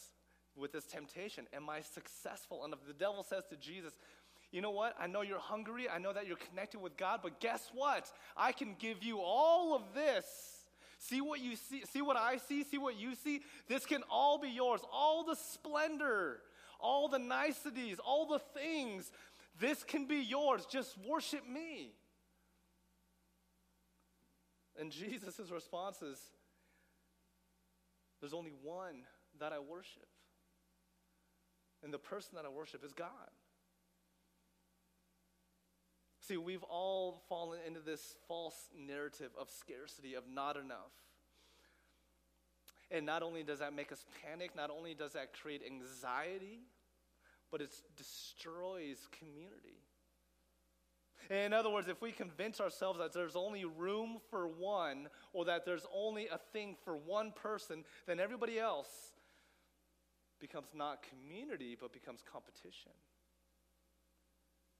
with 0.55 0.71
this 0.71 0.85
temptation 0.85 1.47
Am 1.53 1.69
I 1.69 1.81
successful? 1.81 2.65
If 2.65 2.85
the 2.85 2.93
devil 2.93 3.23
says 3.23 3.43
to 3.49 3.55
Jesus, 3.55 3.93
you 4.53 4.61
know 4.61 4.69
what? 4.69 4.95
I 4.99 5.07
know 5.07 5.23
you're 5.23 5.39
hungry. 5.39 5.89
I 5.89 5.97
know 5.97 6.13
that 6.13 6.27
you're 6.27 6.37
connected 6.37 6.79
with 6.79 6.95
God, 6.95 7.21
but 7.23 7.39
guess 7.39 7.71
what? 7.73 8.09
I 8.37 8.51
can 8.51 8.75
give 8.77 9.01
you 9.01 9.19
all 9.19 9.75
of 9.75 9.81
this. 9.95 10.25
See 10.99 11.21
what 11.21 11.41
you 11.41 11.55
see, 11.55 11.83
see 11.91 12.03
what 12.03 12.15
I 12.15 12.37
see, 12.37 12.63
see 12.63 12.77
what 12.77 12.95
you 12.95 13.15
see. 13.15 13.41
This 13.67 13.87
can 13.87 14.03
all 14.11 14.37
be 14.37 14.49
yours. 14.49 14.81
All 14.93 15.23
the 15.23 15.35
splendor, 15.35 16.39
all 16.79 17.07
the 17.07 17.17
niceties, 17.17 17.97
all 17.97 18.27
the 18.27 18.39
things. 18.53 19.11
This 19.59 19.83
can 19.83 20.05
be 20.05 20.17
yours. 20.17 20.67
Just 20.69 20.95
worship 20.99 21.49
me. 21.49 21.91
And 24.79 24.91
Jesus' 24.91 25.49
response 25.51 26.03
is 26.03 26.19
there's 28.21 28.33
only 28.33 28.53
one 28.61 29.01
that 29.39 29.51
I 29.51 29.57
worship. 29.57 30.07
And 31.83 31.91
the 31.91 31.97
person 31.97 32.35
that 32.35 32.45
I 32.45 32.49
worship 32.49 32.85
is 32.85 32.93
God. 32.93 33.09
See, 36.25 36.37
we've 36.37 36.63
all 36.63 37.21
fallen 37.27 37.59
into 37.67 37.81
this 37.81 38.15
false 38.29 38.69
narrative 38.73 39.31
of 39.39 39.49
scarcity, 39.49 40.13
of 40.13 40.23
not 40.33 40.55
enough. 40.55 40.93
And 42.89 43.05
not 43.05 43.23
only 43.23 43.43
does 43.43 43.59
that 43.59 43.75
make 43.75 43.91
us 43.91 44.05
panic, 44.23 44.55
not 44.55 44.69
only 44.69 44.93
does 44.93 45.13
that 45.13 45.33
create 45.33 45.61
anxiety, 45.65 46.61
but 47.51 47.59
it 47.59 47.73
destroys 47.97 48.99
community. 49.11 49.81
In 51.29 51.51
other 51.51 51.69
words, 51.69 51.89
if 51.89 52.01
we 52.01 52.11
convince 52.11 52.61
ourselves 52.61 52.99
that 52.99 53.11
there's 53.11 53.35
only 53.35 53.65
room 53.65 54.17
for 54.29 54.47
one 54.47 55.07
or 55.33 55.43
that 55.45 55.65
there's 55.65 55.85
only 55.93 56.27
a 56.27 56.37
thing 56.53 56.77
for 56.85 56.95
one 56.95 57.33
person, 57.33 57.83
then 58.07 58.19
everybody 58.21 58.59
else 58.59 59.11
becomes 60.39 60.67
not 60.73 61.03
community 61.03 61.77
but 61.79 61.91
becomes 61.91 62.21
competition. 62.29 62.91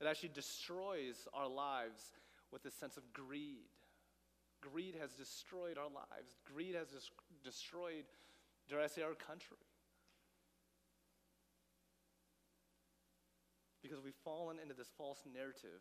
It 0.04 0.10
actually 0.10 0.36
destroys 0.36 1.30
our 1.34 1.48
lives 1.48 2.12
with 2.52 2.66
a 2.66 2.72
sense 2.72 2.98
of 2.98 3.04
greed. 3.14 3.72
Greed 4.60 4.96
has 5.00 5.14
destroyed 5.14 5.78
our 5.78 5.88
lives. 5.88 6.36
Greed 6.54 6.76
has 6.76 6.90
des- 6.90 7.16
destroyed, 7.42 8.04
dare 8.70 8.82
I 8.82 8.88
say, 8.88 9.02
our 9.02 9.16
country. 9.16 9.64
Because 13.82 14.04
we've 14.04 14.20
fallen 14.26 14.58
into 14.62 14.74
this 14.74 14.92
false 14.98 15.20
narrative 15.34 15.80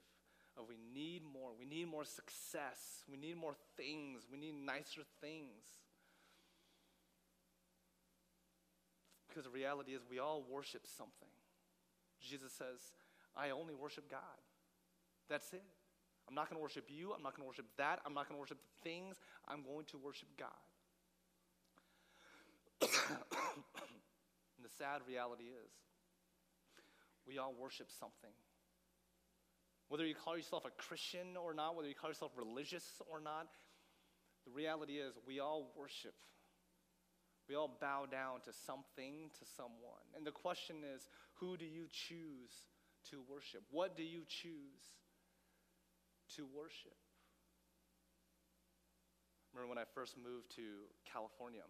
of 0.56 0.66
we 0.68 0.76
need 0.94 1.22
more. 1.24 1.50
We 1.58 1.64
need 1.64 1.88
more 1.88 2.04
success. 2.04 3.02
We 3.10 3.16
need 3.16 3.36
more 3.36 3.56
things. 3.76 4.28
We 4.30 4.38
need 4.38 4.54
nicer 4.54 5.02
things. 5.20 5.66
Because 9.28 9.42
the 9.42 9.50
reality 9.50 9.92
is, 9.92 10.02
we 10.08 10.20
all 10.20 10.44
worship 10.48 10.86
something. 10.86 11.30
Jesus 12.20 12.52
says, 12.52 12.92
I 13.36 13.50
only 13.50 13.74
worship 13.74 14.10
God. 14.10 14.20
That's 15.28 15.52
it. 15.52 15.62
I'm 16.28 16.34
not 16.34 16.48
going 16.48 16.58
to 16.58 16.62
worship 16.62 16.86
you. 16.88 17.12
I'm 17.12 17.22
not 17.22 17.36
going 17.36 17.44
to 17.44 17.48
worship 17.48 17.66
that. 17.78 18.00
I'm 18.06 18.14
not 18.14 18.28
going 18.28 18.36
to 18.36 18.40
worship 18.40 18.58
the 18.58 18.88
things. 18.88 19.16
I'm 19.48 19.62
going 19.62 19.86
to 19.86 19.98
worship 19.98 20.28
God. 20.38 20.48
and 22.82 24.62
the 24.62 24.70
sad 24.78 25.00
reality 25.08 25.44
is, 25.44 25.70
we 27.26 27.38
all 27.38 27.54
worship 27.58 27.88
something. 27.98 28.34
Whether 29.88 30.06
you 30.06 30.14
call 30.14 30.36
yourself 30.36 30.64
a 30.64 30.70
Christian 30.70 31.36
or 31.36 31.54
not, 31.54 31.76
whether 31.76 31.88
you 31.88 31.94
call 31.94 32.10
yourself 32.10 32.32
religious 32.36 32.84
or 33.10 33.20
not, 33.20 33.48
the 34.44 34.50
reality 34.50 34.94
is 34.94 35.14
we 35.26 35.38
all 35.38 35.70
worship. 35.76 36.14
We 37.48 37.54
all 37.56 37.76
bow 37.80 38.06
down 38.10 38.40
to 38.44 38.52
something, 38.52 39.30
to 39.38 39.44
someone. 39.56 40.06
And 40.16 40.26
the 40.26 40.30
question 40.30 40.76
is 40.94 41.08
who 41.34 41.56
do 41.56 41.64
you 41.64 41.86
choose 41.90 42.71
to 43.10 43.22
worship? 43.28 43.62
What 43.70 43.96
do 43.96 44.02
you 44.02 44.22
choose 44.26 44.94
to 46.36 46.46
worship? 46.46 46.96
Remember 49.52 49.68
when 49.68 49.78
I 49.78 49.84
first 49.94 50.16
moved 50.16 50.54
to 50.56 50.88
California? 51.04 51.62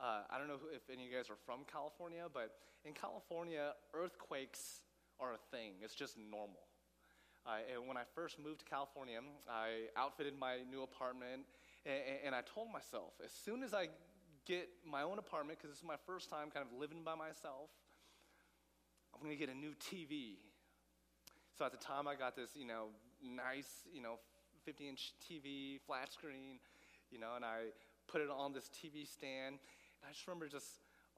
Uh, 0.00 0.22
I 0.30 0.38
don't 0.38 0.48
know 0.48 0.58
if 0.74 0.88
any 0.90 1.04
of 1.04 1.10
you 1.10 1.16
guys 1.16 1.28
are 1.30 1.38
from 1.44 1.60
California, 1.70 2.24
but 2.32 2.56
in 2.84 2.92
California, 2.92 3.72
earthquakes 3.94 4.80
are 5.20 5.34
a 5.34 5.42
thing. 5.54 5.74
It's 5.82 5.94
just 5.94 6.16
normal. 6.18 6.66
Uh, 7.46 7.58
and 7.74 7.86
when 7.86 7.96
I 7.96 8.02
first 8.14 8.38
moved 8.38 8.60
to 8.60 8.64
California, 8.64 9.20
I 9.50 9.90
outfitted 9.96 10.38
my 10.38 10.58
new 10.70 10.82
apartment, 10.82 11.42
and, 11.84 12.00
and 12.26 12.34
I 12.34 12.40
told 12.42 12.72
myself, 12.72 13.12
as 13.24 13.32
soon 13.32 13.62
as 13.62 13.74
I 13.74 13.88
get 14.46 14.68
my 14.86 15.02
own 15.02 15.18
apartment, 15.18 15.58
because 15.58 15.70
this 15.70 15.78
is 15.78 15.86
my 15.86 15.98
first 16.06 16.30
time 16.30 16.50
kind 16.50 16.66
of 16.66 16.78
living 16.78 17.02
by 17.04 17.14
myself, 17.14 17.70
I'm 19.22 19.28
going 19.28 19.38
to 19.38 19.46
get 19.46 19.54
a 19.54 19.58
new 19.58 19.74
TV. 19.78 20.34
So 21.56 21.64
at 21.64 21.70
the 21.70 21.78
time, 21.78 22.08
I 22.08 22.16
got 22.16 22.34
this, 22.34 22.50
you 22.56 22.66
know, 22.66 22.86
nice, 23.22 23.86
you 23.94 24.02
know, 24.02 24.18
50 24.64 24.88
inch 24.88 25.12
TV, 25.22 25.78
flat 25.86 26.12
screen, 26.12 26.58
you 27.08 27.20
know, 27.20 27.36
and 27.36 27.44
I 27.44 27.70
put 28.08 28.20
it 28.20 28.28
on 28.28 28.52
this 28.52 28.68
TV 28.68 29.06
stand. 29.06 29.60
And 29.60 30.08
I 30.08 30.12
just 30.12 30.26
remember 30.26 30.48
just 30.48 30.66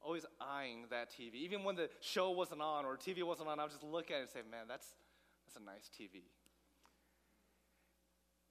always 0.04 0.26
eyeing 0.38 0.84
that 0.90 1.10
TV. 1.10 1.36
Even 1.36 1.64
when 1.64 1.76
the 1.76 1.88
show 2.02 2.30
wasn't 2.30 2.60
on 2.60 2.84
or 2.84 2.98
TV 2.98 3.22
wasn't 3.22 3.48
on, 3.48 3.58
I 3.58 3.62
would 3.62 3.72
just 3.72 3.82
look 3.82 4.10
at 4.10 4.18
it 4.18 4.20
and 4.20 4.28
say, 4.28 4.40
man, 4.50 4.66
that's, 4.68 4.88
that's 5.46 5.56
a 5.56 5.64
nice 5.64 5.88
TV. 5.88 6.24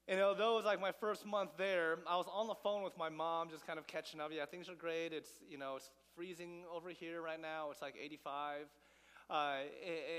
And 0.07 0.19
although 0.19 0.53
it 0.53 0.55
was 0.55 0.65
like 0.65 0.81
my 0.81 0.91
first 0.91 1.27
month 1.27 1.51
there, 1.57 1.99
I 2.09 2.17
was 2.17 2.25
on 2.33 2.47
the 2.47 2.55
phone 2.55 2.81
with 2.81 2.97
my 2.97 3.09
mom, 3.09 3.49
just 3.51 3.67
kind 3.67 3.77
of 3.77 3.85
catching 3.85 4.19
up. 4.19 4.31
Yeah, 4.33 4.45
things 4.45 4.67
are 4.67 4.75
great. 4.75 5.13
It's 5.13 5.29
you 5.47 5.57
know 5.57 5.77
it's 5.77 5.91
freezing 6.13 6.63
over 6.75 6.89
here 6.89 7.21
right 7.21 7.41
now. 7.41 7.69
It's 7.71 7.81
like 7.81 7.95
85. 8.01 8.65
Uh, 9.29 9.55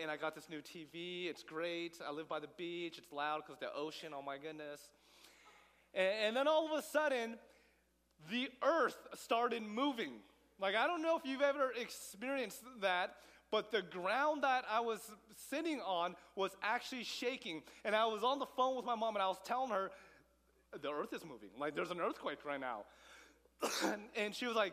and 0.03 0.11
I 0.11 0.17
got 0.17 0.35
this 0.35 0.49
new 0.49 0.61
TV. 0.61 1.29
It's 1.29 1.43
great. 1.43 1.99
I 2.07 2.11
live 2.13 2.29
by 2.29 2.41
the 2.41 2.49
beach. 2.57 2.99
It's 2.99 3.13
loud 3.13 3.43
because 3.45 3.61
the 3.61 3.73
ocean. 3.75 4.13
Oh 4.15 4.23
my 4.23 4.39
goodness. 4.39 4.81
And, 5.95 6.13
and 6.27 6.37
then 6.37 6.49
all 6.49 6.67
of 6.67 6.79
a 6.79 6.83
sudden, 6.83 7.37
the 8.31 8.49
earth 8.63 8.97
started 9.15 9.63
moving. 9.63 10.15
Like, 10.61 10.75
I 10.75 10.87
don't 10.87 11.03
know 11.03 11.17
if 11.17 11.25
you've 11.25 11.43
ever 11.43 11.73
experienced 11.79 12.63
that, 12.81 13.17
but 13.51 13.71
the 13.71 13.83
ground 13.83 14.43
that 14.43 14.65
I 14.71 14.81
was 14.81 15.01
sitting 15.51 15.81
on 15.81 16.17
was 16.37 16.53
actually 16.63 17.05
shaking. 17.05 17.63
And 17.85 17.95
I 17.95 18.07
was 18.07 18.25
on 18.25 18.39
the 18.39 18.47
phone 18.57 18.77
with 18.77 18.85
my 18.85 18.95
mom 18.95 19.15
and 19.17 19.23
I 19.23 19.29
was 19.29 19.39
telling 19.45 19.71
her, 19.71 19.91
the 20.81 20.91
earth 20.91 21.13
is 21.13 21.25
moving. 21.25 21.51
Like, 21.59 21.77
there's 21.77 21.91
an 21.91 22.01
earthquake 22.01 22.45
right 22.45 22.61
now. 22.61 22.85
and 24.17 24.35
she 24.35 24.47
was 24.47 24.57
like, 24.57 24.73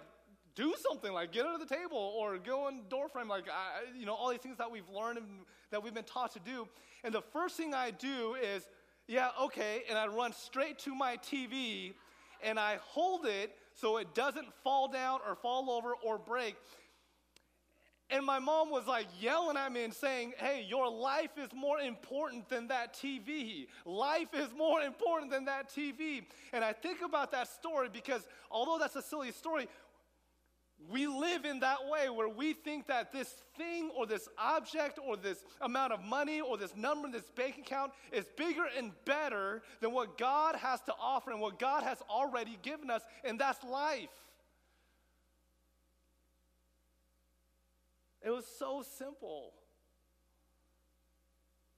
do 0.56 0.74
something 0.78 1.14
like 1.14 1.32
get 1.32 1.46
under 1.46 1.64
the 1.64 1.76
table 1.76 2.14
or 2.18 2.38
go 2.38 2.68
on 2.68 2.82
door 2.90 3.08
frame 3.10 3.28
like 3.28 3.46
I, 3.50 3.98
you 3.98 4.06
know 4.06 4.14
all 4.14 4.30
these 4.30 4.40
things 4.40 4.58
that 4.58 4.72
we've 4.72 4.90
learned 4.90 5.18
and 5.18 5.28
that 5.72 5.84
we've 5.84 5.94
been 5.94 6.04
taught 6.04 6.34
to 6.34 6.40
do 6.40 6.68
and 7.04 7.14
the 7.14 7.22
first 7.22 7.58
thing 7.58 7.74
i 7.74 7.92
do 7.92 8.36
is 8.36 8.68
yeah 9.08 9.30
okay 9.42 9.84
and 9.90 9.98
i 9.98 10.08
run 10.08 10.34
straight 10.34 10.80
to 10.80 10.94
my 10.94 11.18
tv 11.18 11.94
and 12.44 12.60
i 12.60 12.78
hold 12.82 13.26
it 13.26 13.56
so 13.74 13.98
it 13.98 14.14
doesn't 14.14 14.48
fall 14.64 14.88
down 14.88 15.20
or 15.28 15.36
fall 15.36 15.70
over 15.72 15.94
or 16.04 16.18
break 16.18 16.56
and 18.12 18.26
my 18.26 18.40
mom 18.40 18.70
was 18.70 18.88
like 18.88 19.08
yelling 19.22 19.56
at 19.56 19.72
me 19.72 19.86
and 19.86 19.94
saying, 19.94 20.34
Hey, 20.38 20.66
your 20.68 20.92
life 20.92 21.32
is 21.38 21.48
more 21.56 21.80
important 21.80 22.50
than 22.50 22.68
that 22.68 22.94
TV. 22.94 23.68
Life 23.86 24.28
is 24.34 24.50
more 24.58 24.82
important 24.82 25.32
than 25.32 25.46
that 25.46 25.70
TV. 25.70 26.24
And 26.52 26.64
I 26.64 26.74
think 26.74 27.02
about 27.02 27.32
that 27.32 27.48
story 27.48 27.88
because 27.92 28.28
although 28.52 28.78
that's 28.78 28.98
a 28.98 29.02
silly 29.02 29.32
story, 29.32 29.68
we 30.90 31.08
live 31.08 31.46
in 31.46 31.60
that 31.60 31.78
way 31.90 32.10
where 32.10 32.30
we 32.30 32.54
think 32.54 32.88
that 32.88 33.12
this 33.12 33.36
thing 33.58 33.92
or 33.96 34.06
this 34.06 34.28
object 34.38 35.00
or 35.06 35.16
this 35.16 35.44
amount 35.62 35.94
of 35.94 36.04
money 36.04 36.42
or 36.42 36.58
this 36.58 36.76
number 36.76 37.08
in 37.08 37.14
this 37.14 37.30
bank 37.36 37.58
account 37.58 37.92
is 38.12 38.26
bigger 38.38 38.66
and 38.78 38.92
better 39.06 39.62
than 39.80 39.94
what 39.94 40.18
God 40.18 40.56
has 40.56 40.82
to 40.82 40.94
offer 41.00 41.32
and 41.32 41.40
what 41.40 41.60
God 41.60 41.84
has 41.84 42.00
already 42.10 42.58
given 42.62 42.90
us, 42.90 43.02
and 43.24 43.40
that's 43.40 43.64
life. 43.64 44.10
It 48.24 48.30
was 48.30 48.46
so 48.60 48.84
simple 48.98 49.54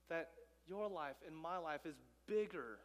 that 0.10 0.30
your 0.68 0.90
life 0.90 1.16
and 1.26 1.36
my 1.36 1.58
life 1.58 1.86
is 1.86 1.96
bigger 2.28 2.80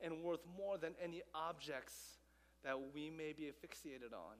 and 0.00 0.22
worth 0.22 0.40
more 0.56 0.78
than 0.78 0.94
any 1.02 1.22
objects 1.34 1.94
that 2.64 2.78
we 2.94 3.10
may 3.10 3.32
be 3.32 3.48
asphyxiated 3.48 4.12
on. 4.12 4.36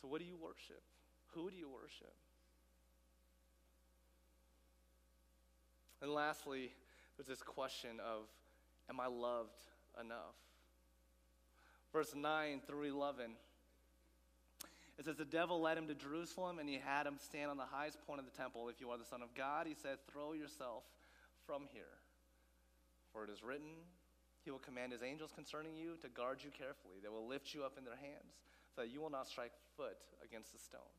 So, 0.00 0.08
what 0.08 0.20
do 0.20 0.26
you 0.26 0.36
worship? 0.36 0.82
Who 1.34 1.50
do 1.50 1.56
you 1.56 1.68
worship? 1.68 2.14
And 6.02 6.10
lastly, 6.10 6.72
there's 7.16 7.28
this 7.28 7.42
question 7.42 8.00
of 8.00 8.24
Am 8.88 8.98
I 8.98 9.06
loved 9.06 9.60
enough? 10.00 10.36
Verse 11.92 12.14
9 12.14 12.60
through 12.66 12.84
11. 12.84 13.32
It 14.98 15.04
says, 15.04 15.16
The 15.16 15.24
devil 15.24 15.60
led 15.60 15.78
him 15.78 15.88
to 15.88 15.94
Jerusalem, 15.94 16.58
and 16.58 16.68
he 16.68 16.78
had 16.78 17.06
him 17.06 17.16
stand 17.18 17.50
on 17.50 17.56
the 17.56 17.64
highest 17.64 17.98
point 18.06 18.20
of 18.20 18.26
the 18.26 18.36
temple. 18.36 18.68
If 18.68 18.80
you 18.80 18.90
are 18.90 18.98
the 18.98 19.04
Son 19.04 19.22
of 19.22 19.34
God, 19.34 19.66
he 19.66 19.74
said, 19.74 19.98
Throw 20.10 20.32
yourself 20.32 20.84
from 21.46 21.62
here. 21.72 21.98
For 23.12 23.24
it 23.24 23.30
is 23.30 23.42
written, 23.42 23.88
He 24.44 24.50
will 24.50 24.58
command 24.58 24.92
His 24.92 25.02
angels 25.02 25.32
concerning 25.34 25.76
you 25.76 25.96
to 26.02 26.08
guard 26.08 26.40
you 26.44 26.50
carefully. 26.50 26.98
They 27.02 27.08
will 27.08 27.26
lift 27.26 27.54
you 27.54 27.64
up 27.64 27.78
in 27.78 27.84
their 27.84 27.96
hands, 27.96 28.38
so 28.74 28.82
that 28.82 28.90
you 28.90 29.00
will 29.00 29.10
not 29.10 29.26
strike 29.26 29.52
foot 29.76 29.96
against 30.24 30.54
a 30.54 30.58
stone. 30.58 30.94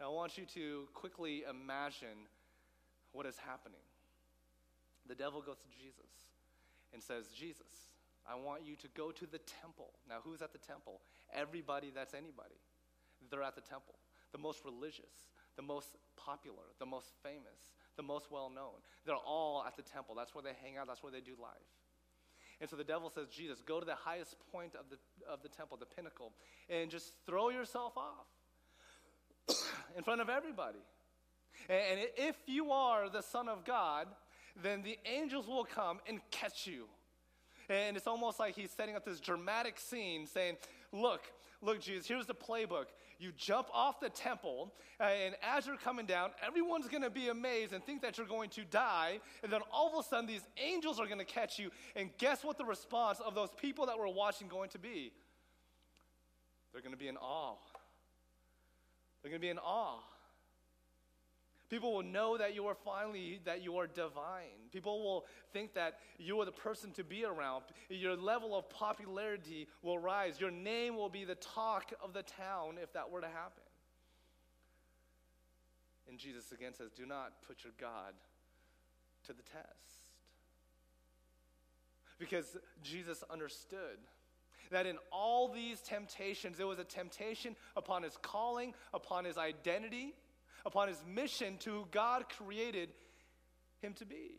Now, 0.00 0.10
I 0.10 0.14
want 0.14 0.38
you 0.38 0.44
to 0.54 0.88
quickly 0.94 1.44
imagine 1.48 2.28
what 3.12 3.26
is 3.26 3.36
happening. 3.38 3.82
The 5.06 5.14
devil 5.14 5.40
goes 5.40 5.58
to 5.58 5.68
Jesus 5.70 6.10
and 6.92 7.02
says, 7.02 7.28
Jesus, 7.28 7.94
I 8.26 8.34
want 8.34 8.64
you 8.64 8.74
to 8.76 8.88
go 8.96 9.10
to 9.10 9.26
the 9.26 9.38
temple. 9.62 9.92
Now, 10.08 10.18
who's 10.24 10.42
at 10.42 10.52
the 10.52 10.58
temple? 10.58 11.00
Everybody 11.34 11.92
that's 11.94 12.14
anybody. 12.14 12.58
They're 13.30 13.42
at 13.42 13.54
the 13.54 13.60
temple. 13.60 13.94
The 14.32 14.38
most 14.38 14.64
religious, 14.64 15.30
the 15.56 15.62
most 15.62 15.96
popular, 16.16 16.74
the 16.80 16.86
most 16.86 17.12
famous, 17.22 17.70
the 17.96 18.02
most 18.02 18.30
well 18.30 18.50
known. 18.50 18.82
They're 19.06 19.14
all 19.14 19.64
at 19.66 19.76
the 19.76 19.82
temple. 19.82 20.14
That's 20.14 20.34
where 20.34 20.42
they 20.42 20.56
hang 20.62 20.76
out, 20.76 20.88
that's 20.88 21.02
where 21.02 21.12
they 21.12 21.20
do 21.20 21.36
life. 21.40 21.70
And 22.60 22.70
so 22.70 22.76
the 22.76 22.84
devil 22.84 23.10
says, 23.10 23.28
Jesus, 23.28 23.62
go 23.62 23.80
to 23.80 23.86
the 23.86 23.94
highest 23.94 24.36
point 24.52 24.74
of 24.74 24.86
the, 24.90 24.96
of 25.30 25.42
the 25.42 25.48
temple, 25.48 25.76
the 25.76 25.86
pinnacle, 25.86 26.32
and 26.68 26.90
just 26.90 27.12
throw 27.26 27.50
yourself 27.50 27.92
off 27.96 29.56
in 29.96 30.02
front 30.02 30.20
of 30.20 30.28
everybody. 30.28 30.78
And, 31.68 32.00
and 32.00 32.08
if 32.16 32.36
you 32.46 32.70
are 32.72 33.08
the 33.08 33.22
Son 33.22 33.48
of 33.48 33.64
God, 33.64 34.06
then 34.62 34.82
the 34.82 34.98
angels 35.04 35.46
will 35.46 35.64
come 35.64 35.98
and 36.08 36.20
catch 36.30 36.66
you 36.66 36.86
And 37.68 37.96
it's 37.96 38.06
almost 38.06 38.38
like 38.38 38.54
he's 38.54 38.70
setting 38.70 38.94
up 38.94 39.04
this 39.04 39.20
dramatic 39.20 39.78
scene 39.78 40.26
saying, 40.26 40.56
Look, 40.92 41.22
look, 41.60 41.80
Jesus, 41.80 42.06
here's 42.06 42.26
the 42.26 42.34
playbook. 42.34 42.86
You 43.18 43.32
jump 43.36 43.68
off 43.72 44.00
the 44.00 44.10
temple, 44.10 44.72
uh, 45.00 45.04
and 45.04 45.34
as 45.42 45.66
you're 45.66 45.76
coming 45.76 46.06
down, 46.06 46.30
everyone's 46.46 46.88
going 46.88 47.02
to 47.02 47.10
be 47.10 47.28
amazed 47.28 47.72
and 47.72 47.84
think 47.84 48.02
that 48.02 48.18
you're 48.18 48.26
going 48.26 48.50
to 48.50 48.64
die. 48.64 49.20
And 49.42 49.52
then 49.52 49.60
all 49.72 49.92
of 49.92 50.04
a 50.04 50.08
sudden, 50.08 50.26
these 50.26 50.46
angels 50.62 51.00
are 51.00 51.06
going 51.06 51.18
to 51.18 51.24
catch 51.24 51.58
you. 51.58 51.70
And 51.96 52.10
guess 52.18 52.44
what 52.44 52.58
the 52.58 52.64
response 52.64 53.20
of 53.20 53.34
those 53.34 53.50
people 53.60 53.86
that 53.86 53.98
were 53.98 54.08
watching 54.08 54.48
going 54.48 54.70
to 54.70 54.78
be? 54.78 55.12
They're 56.72 56.82
going 56.82 56.92
to 56.92 56.98
be 56.98 57.08
in 57.08 57.16
awe. 57.16 57.56
They're 59.22 59.30
going 59.30 59.40
to 59.40 59.46
be 59.46 59.50
in 59.50 59.58
awe. 59.58 60.00
People 61.70 61.94
will 61.94 62.02
know 62.02 62.36
that 62.36 62.54
you 62.54 62.66
are 62.66 62.74
finally, 62.74 63.40
that 63.44 63.62
you 63.62 63.76
are 63.78 63.86
divine. 63.86 64.68
People 64.72 65.02
will 65.02 65.24
think 65.52 65.74
that 65.74 65.98
you 66.18 66.38
are 66.40 66.44
the 66.44 66.52
person 66.52 66.90
to 66.92 67.04
be 67.04 67.24
around. 67.24 67.64
Your 67.88 68.16
level 68.16 68.54
of 68.56 68.68
popularity 68.68 69.66
will 69.82 69.98
rise. 69.98 70.38
Your 70.38 70.50
name 70.50 70.94
will 70.94 71.08
be 71.08 71.24
the 71.24 71.36
talk 71.36 71.92
of 72.02 72.12
the 72.12 72.22
town 72.22 72.76
if 72.82 72.92
that 72.92 73.10
were 73.10 73.22
to 73.22 73.28
happen. 73.28 73.62
And 76.08 76.18
Jesus 76.18 76.52
again 76.52 76.74
says, 76.74 76.90
Do 76.94 77.06
not 77.06 77.32
put 77.46 77.64
your 77.64 77.72
God 77.80 78.12
to 79.26 79.32
the 79.32 79.42
test. 79.42 80.04
Because 82.18 82.56
Jesus 82.82 83.24
understood 83.30 83.98
that 84.70 84.86
in 84.86 84.98
all 85.10 85.48
these 85.48 85.80
temptations, 85.80 86.58
there 86.58 86.66
was 86.66 86.78
a 86.78 86.84
temptation 86.84 87.56
upon 87.76 88.02
his 88.02 88.16
calling, 88.22 88.74
upon 88.92 89.24
his 89.24 89.38
identity 89.38 90.14
upon 90.64 90.88
his 90.88 91.02
mission 91.06 91.58
to 91.58 91.70
who 91.70 91.86
God 91.90 92.24
created 92.28 92.90
him 93.80 93.92
to 93.94 94.06
be. 94.06 94.32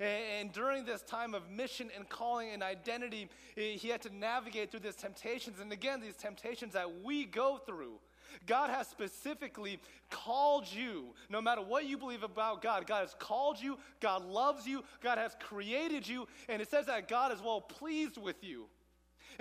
And 0.00 0.52
during 0.52 0.84
this 0.84 1.02
time 1.02 1.34
of 1.34 1.48
mission 1.50 1.90
and 1.96 2.08
calling 2.08 2.50
and 2.50 2.62
identity, 2.62 3.28
he 3.54 3.88
had 3.88 4.02
to 4.02 4.14
navigate 4.14 4.70
through 4.70 4.80
these 4.80 4.96
temptations. 4.96 5.60
And 5.60 5.72
again, 5.72 6.00
these 6.00 6.16
temptations 6.16 6.72
that 6.72 7.02
we 7.02 7.24
go 7.24 7.58
through. 7.58 8.00
God 8.46 8.70
has 8.70 8.88
specifically 8.88 9.78
called 10.10 10.66
you, 10.72 11.14
no 11.28 11.42
matter 11.42 11.60
what 11.60 11.84
you 11.84 11.98
believe 11.98 12.22
about 12.22 12.62
God. 12.62 12.86
God 12.86 13.00
has 13.00 13.14
called 13.18 13.60
you, 13.60 13.78
God 14.00 14.24
loves 14.24 14.66
you, 14.66 14.82
God 15.02 15.18
has 15.18 15.36
created 15.38 16.08
you, 16.08 16.26
and 16.48 16.62
it 16.62 16.70
says 16.70 16.86
that 16.86 17.08
God 17.08 17.30
is 17.32 17.42
well 17.42 17.60
pleased 17.60 18.16
with 18.16 18.42
you. 18.42 18.64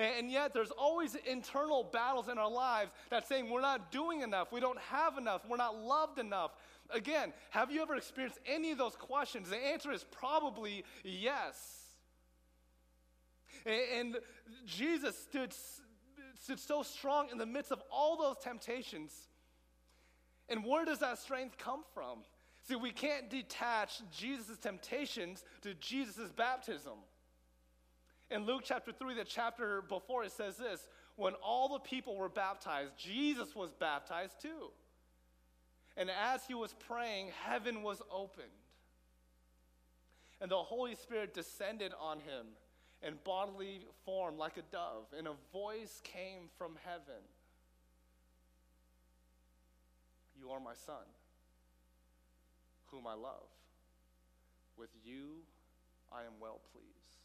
And 0.02 0.32
yet, 0.32 0.54
there's 0.54 0.72
always 0.72 1.16
internal 1.30 1.84
battles 1.84 2.28
in 2.28 2.40
our 2.40 2.50
lives 2.50 2.92
that 3.12 3.28
saying 3.28 3.50
we're 3.50 3.62
not 3.62 3.92
doing 3.92 4.22
enough, 4.22 4.52
we 4.52 4.60
don't 4.60 4.80
have 4.80 5.18
enough, 5.18 5.42
we're 5.48 5.58
not 5.58 5.78
loved 5.78 6.18
enough. 6.18 6.52
Again, 6.90 7.34
have 7.52 7.72
you 7.72 7.82
ever 7.82 7.96
experienced 7.96 8.40
any 8.46 8.72
of 8.72 8.78
those 8.78 8.96
questions? 8.96 9.50
The 9.50 9.58
answer 9.58 9.92
is 9.92 10.04
probably 10.12 10.84
yes. 11.04 11.82
And 13.66 14.18
Jesus 14.66 15.16
stood, 15.18 15.54
stood 16.42 16.60
so 16.60 16.82
strong 16.82 17.30
in 17.32 17.38
the 17.38 17.46
midst 17.46 17.72
of 17.72 17.82
all 17.92 18.18
those 18.18 18.38
temptations. 18.44 19.14
And 20.50 20.66
where 20.66 20.84
does 20.84 21.00
that 21.00 21.20
strength 21.20 21.58
come 21.58 21.84
from? 21.94 22.20
See, 22.68 22.76
we 22.76 22.92
can't 22.92 23.30
detach 23.30 24.02
Jesus' 24.12 24.58
temptations 24.58 25.44
to 25.62 25.74
Jesus' 25.76 26.32
baptism. 26.32 26.94
In 28.32 28.46
Luke 28.46 28.62
chapter 28.64 28.92
3, 28.92 29.16
the 29.16 29.26
chapter 29.26 29.82
before, 29.82 30.24
it 30.24 30.32
says 30.32 30.58
this 30.58 30.88
when 31.18 31.34
all 31.44 31.68
the 31.68 31.80
people 31.80 32.16
were 32.16 32.30
baptized, 32.30 32.94
Jesus 32.98 33.56
was 33.56 33.72
baptized 33.72 34.42
too. 34.42 34.72
And 35.98 36.10
as 36.10 36.46
he 36.46 36.54
was 36.54 36.74
praying, 36.88 37.28
heaven 37.44 37.84
was 37.84 38.02
opened. 38.10 38.48
And 40.40 40.50
the 40.50 40.56
Holy 40.56 40.96
Spirit 40.96 41.34
descended 41.34 41.92
on 42.00 42.20
him 42.20 42.48
in 43.04 43.16
bodily 43.26 43.82
form 44.06 44.38
like 44.38 44.58
a 44.58 44.64
dove, 44.72 45.06
and 45.18 45.28
a 45.28 45.34
voice 45.52 46.02
came 46.04 46.50
from 46.58 46.78
heaven 46.86 47.22
You 50.42 50.50
are 50.50 50.60
my 50.60 50.74
son, 50.74 51.06
whom 52.88 53.06
I 53.06 53.14
love. 53.14 53.46
With 54.76 54.90
you 55.06 55.44
I 56.12 56.22
am 56.22 56.34
well 56.42 56.60
pleased. 56.74 57.22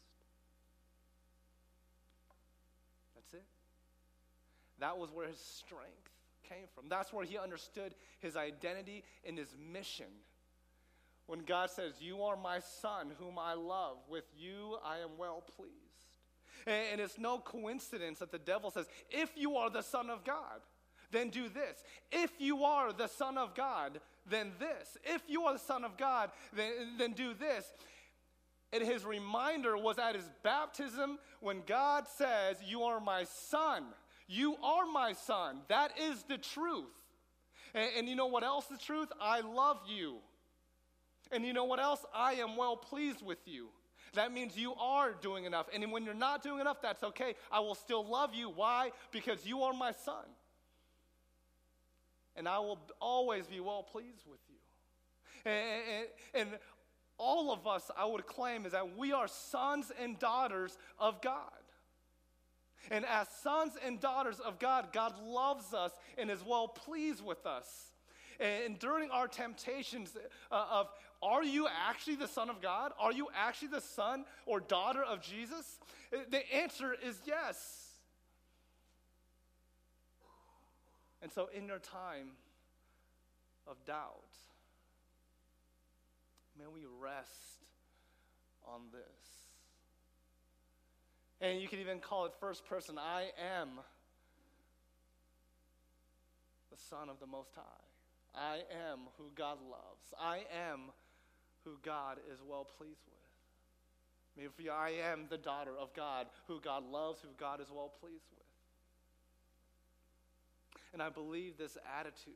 That's 3.15 3.33
it. 3.33 3.47
That 4.79 4.97
was 4.97 5.11
where 5.11 5.27
his 5.27 5.39
strength 5.39 6.11
came 6.47 6.67
from. 6.73 6.89
That's 6.89 7.11
where 7.11 7.25
he 7.25 7.37
understood 7.37 7.95
his 8.19 8.35
identity 8.35 9.03
and 9.25 9.37
his 9.37 9.55
mission. 9.71 10.05
When 11.25 11.41
God 11.41 11.69
says, 11.69 11.93
You 11.99 12.23
are 12.23 12.37
my 12.37 12.59
son, 12.59 13.11
whom 13.19 13.37
I 13.37 13.53
love, 13.53 13.97
with 14.09 14.25
you 14.37 14.77
I 14.85 14.99
am 14.99 15.17
well 15.17 15.43
pleased. 15.55 15.73
And 16.65 16.99
it's 16.99 17.17
no 17.17 17.37
coincidence 17.37 18.19
that 18.19 18.31
the 18.31 18.39
devil 18.39 18.71
says, 18.71 18.87
If 19.09 19.31
you 19.35 19.57
are 19.57 19.69
the 19.69 19.81
son 19.81 20.09
of 20.09 20.23
God, 20.23 20.61
then 21.11 21.29
do 21.29 21.49
this. 21.49 21.83
If 22.11 22.31
you 22.39 22.63
are 22.63 22.91
the 22.91 23.07
son 23.07 23.37
of 23.37 23.55
God, 23.55 23.99
then 24.29 24.51
this. 24.59 24.97
If 25.03 25.21
you 25.27 25.43
are 25.43 25.53
the 25.53 25.59
son 25.59 25.83
of 25.83 25.97
God, 25.97 26.31
then, 26.53 26.97
then 26.97 27.13
do 27.13 27.33
this. 27.33 27.65
And 28.73 28.83
his 28.83 29.05
reminder 29.05 29.77
was 29.77 29.97
at 29.97 30.15
his 30.15 30.29
baptism 30.43 31.19
when 31.39 31.61
God 31.65 32.05
says, 32.07 32.57
You 32.65 32.83
are 32.83 32.99
my 32.99 33.23
son. 33.23 33.85
You 34.27 34.55
are 34.63 34.85
my 34.85 35.13
son. 35.13 35.61
That 35.69 35.91
is 35.99 36.23
the 36.23 36.37
truth. 36.37 36.85
And, 37.73 37.89
and, 37.97 38.09
you 38.09 38.15
know 38.15 38.27
what 38.27 38.43
else 38.43 38.69
is 38.71 38.79
truth? 38.81 39.09
I 39.21 39.41
love 39.41 39.79
you. 39.87 40.17
And 41.31 41.45
you 41.45 41.53
know 41.53 41.65
what 41.65 41.79
else? 41.79 42.05
I 42.13 42.33
am 42.33 42.55
well 42.55 42.75
pleased 42.77 43.25
with 43.25 43.39
you. 43.45 43.67
That 44.13 44.31
means 44.31 44.57
you 44.57 44.73
are 44.75 45.13
doing 45.13 45.45
enough. 45.45 45.67
And 45.73 45.91
when 45.91 46.03
you're 46.03 46.13
not 46.13 46.41
doing 46.41 46.59
enough, 46.59 46.81
that's 46.81 47.03
okay. 47.03 47.35
I 47.51 47.59
will 47.59 47.75
still 47.75 48.07
love 48.07 48.33
you. 48.33 48.49
Why? 48.49 48.91
Because 49.11 49.45
you 49.45 49.63
are 49.63 49.73
my 49.73 49.91
son. 49.91 50.25
And 52.35 52.47
I 52.47 52.59
will 52.59 52.79
always 53.01 53.47
be 53.47 53.59
well 53.59 53.83
pleased 53.83 54.25
with 54.29 54.39
you. 54.47 55.51
And, 55.51 56.07
and, 56.33 56.49
and 56.49 56.59
all 57.17 57.51
of 57.51 57.67
us, 57.67 57.89
I 57.97 58.05
would 58.05 58.25
claim, 58.25 58.65
is 58.65 58.71
that 58.71 58.97
we 58.97 59.11
are 59.11 59.27
sons 59.27 59.91
and 60.01 60.17
daughters 60.19 60.77
of 60.99 61.21
God. 61.21 61.51
And 62.91 63.05
as 63.05 63.27
sons 63.43 63.73
and 63.85 63.99
daughters 63.99 64.39
of 64.39 64.59
God, 64.59 64.93
God 64.93 65.13
loves 65.21 65.73
us 65.73 65.91
and 66.17 66.29
is 66.31 66.43
well 66.45 66.67
pleased 66.67 67.23
with 67.23 67.45
us. 67.45 67.65
And 68.39 68.77
during 68.77 69.09
our 69.09 69.27
temptations 69.27 70.15
uh, 70.51 70.65
of, 70.71 70.89
are 71.23 71.43
you 71.43 71.67
actually 71.87 72.15
the 72.15 72.27
Son 72.27 72.49
of 72.49 72.61
God? 72.61 72.91
Are 72.99 73.11
you 73.11 73.27
actually 73.35 73.69
the 73.69 73.81
son 73.81 74.25
or 74.45 74.59
daughter 74.59 75.03
of 75.03 75.21
Jesus? 75.21 75.79
The 76.11 76.53
answer 76.53 76.95
is 77.03 77.19
yes. 77.25 77.87
And 81.23 81.31
so, 81.31 81.49
in 81.51 81.65
your 81.65 81.79
time 81.79 82.29
of 83.65 83.83
doubt, 83.85 84.21
May 86.57 86.65
we 86.65 86.81
rest 86.99 87.65
on 88.65 88.81
this. 88.91 89.36
And 91.39 91.61
you 91.61 91.67
can 91.67 91.79
even 91.79 91.99
call 91.99 92.25
it 92.25 92.33
first 92.39 92.65
person 92.65 92.97
I 92.97 93.29
am 93.61 93.69
the 96.71 96.77
Son 96.89 97.09
of 97.09 97.19
the 97.19 97.27
Most 97.27 97.51
High. 97.55 97.61
I 98.35 98.57
am 98.89 98.99
who 99.17 99.25
God 99.35 99.57
loves. 99.61 100.13
I 100.19 100.43
am 100.71 100.91
who 101.63 101.71
God 101.83 102.17
is 102.31 102.39
well 102.47 102.65
pleased 102.77 103.01
with. 103.05 103.15
Maybe 104.35 104.69
I 104.69 104.89
am 105.11 105.25
the 105.29 105.37
daughter 105.37 105.73
of 105.79 105.93
God, 105.93 106.27
who 106.47 106.59
God 106.59 106.83
loves, 106.91 107.21
who 107.21 107.29
God 107.39 107.61
is 107.61 107.67
well 107.73 107.91
pleased 107.99 108.25
with. 108.31 108.45
And 110.93 111.01
I 111.01 111.09
believe 111.09 111.57
this 111.57 111.77
attitude 111.99 112.33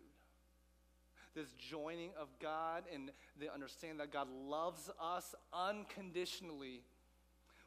this 1.36 1.54
joining 1.58 2.10
of 2.20 2.28
God 2.42 2.84
and 2.94 3.10
the 3.40 3.52
understanding 3.52 4.00
that 4.00 4.12
God 4.12 4.28
loves 4.30 4.90
us 5.02 5.34
unconditionally 5.54 6.82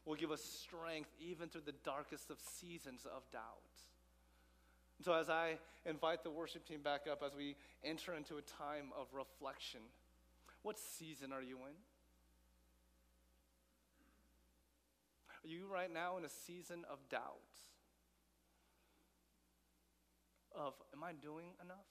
will 0.05 0.15
give 0.15 0.31
us 0.31 0.43
strength 0.43 1.11
even 1.21 1.49
through 1.49 1.63
the 1.65 1.75
darkest 1.85 2.31
of 2.31 2.39
seasons 2.61 3.07
of 3.07 3.23
doubt. 3.33 3.43
And 4.99 5.05
so, 5.05 5.15
as 5.15 5.29
I 5.29 5.59
invite 5.87 6.23
the 6.23 6.31
worship 6.31 6.67
team 6.67 6.81
back 6.83 7.03
up, 7.11 7.23
as 7.25 7.35
we 7.35 7.57
enter 7.83 8.15
into 8.15 8.37
a 8.37 8.43
time 8.43 8.93
of 8.99 9.07
reflection, 9.13 9.81
what 10.63 10.79
season 10.79 11.33
are 11.33 11.43
you 11.43 11.57
in? 11.57 11.75
Are 15.45 15.49
you 15.49 15.67
right 15.71 15.93
now 15.93 16.17
in 16.17 16.25
a 16.25 16.29
season 16.29 16.85
of 16.91 16.99
doubt? 17.11 17.21
Of, 20.57 20.75
am 20.95 21.03
I 21.03 21.13
doing 21.13 21.49
enough? 21.63 21.91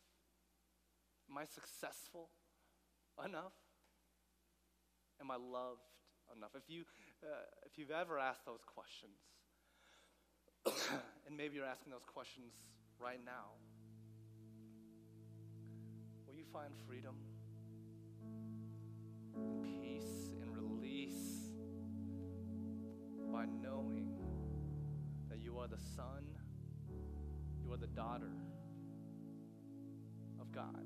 Am 1.30 1.38
I 1.38 1.45
successful 1.45 2.30
enough? 3.24 3.53
Am 5.20 5.30
I 5.30 5.36
loved 5.36 5.82
enough? 6.36 6.51
If, 6.55 6.69
you, 6.69 6.84
uh, 7.23 7.27
if 7.65 7.77
you've 7.77 7.91
ever 7.91 8.19
asked 8.19 8.45
those 8.45 8.63
questions, 8.65 9.17
and 11.27 11.38
maybe 11.38 11.55
you're 11.55 11.65
asking 11.65 11.91
those 11.91 12.05
questions 12.05 12.53
right 12.99 13.19
now, 13.25 13.57
will 16.27 16.36
you 16.36 16.45
find 16.51 16.73
freedom, 16.88 17.15
and 19.36 19.63
peace, 19.63 20.34
and 20.41 20.55
release 20.55 21.49
by 23.31 23.45
knowing 23.45 24.13
that 25.29 25.39
you 25.39 25.57
are 25.57 25.67
the 25.67 25.81
son, 25.95 26.23
you 27.63 27.73
are 27.73 27.77
the 27.77 27.88
daughter 27.88 28.31
of 30.39 30.51
God, 30.51 30.86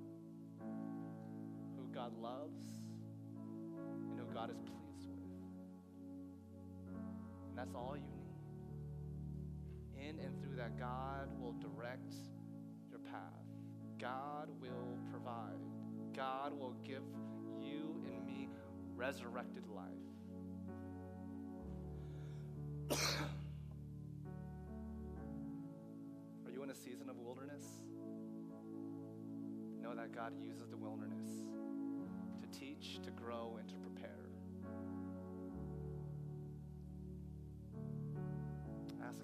who 1.76 1.88
God 1.94 2.14
loves 2.14 2.64
and 4.10 4.20
who 4.20 4.34
God 4.34 4.50
is 4.50 4.58
pleased. 4.60 4.87
That's 7.58 7.74
all 7.74 7.98
you 7.98 8.04
need. 8.16 8.38
In 10.08 10.20
and 10.20 10.40
through 10.40 10.58
that, 10.58 10.78
God 10.78 11.28
will 11.42 11.54
direct 11.54 12.14
your 12.88 13.00
path. 13.00 13.48
God 14.00 14.50
will 14.62 15.00
provide. 15.10 15.58
God 16.16 16.54
will 16.54 16.76
give 16.86 17.02
you 17.60 18.00
and 18.06 18.24
me 18.28 18.48
resurrected 18.96 19.64
life. 19.68 19.88
Are 26.46 26.52
you 26.52 26.62
in 26.62 26.70
a 26.70 26.76
season 26.76 27.10
of 27.10 27.18
wilderness? 27.18 27.66
Know 29.82 29.96
that 29.96 30.14
God 30.14 30.34
uses 30.40 30.70
the 30.70 30.78
wilderness 30.78 31.28
to 32.40 32.60
teach, 32.60 33.00
to 33.02 33.10
grow, 33.10 33.58
and 33.60 33.68
to 33.68 33.76
prepare. 33.78 34.27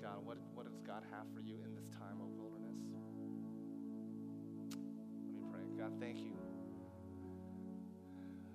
God, 0.04 0.20
what, 0.26 0.38
what 0.54 0.66
does 0.66 0.82
God 0.86 1.04
have 1.12 1.32
for 1.34 1.40
you 1.40 1.56
in 1.64 1.74
this 1.74 1.88
time 1.88 2.20
of 2.20 2.28
wilderness? 2.36 2.76
Let 4.68 5.34
me 5.34 5.40
pray. 5.50 5.64
God, 5.80 5.94
thank 5.98 6.20
you 6.20 6.36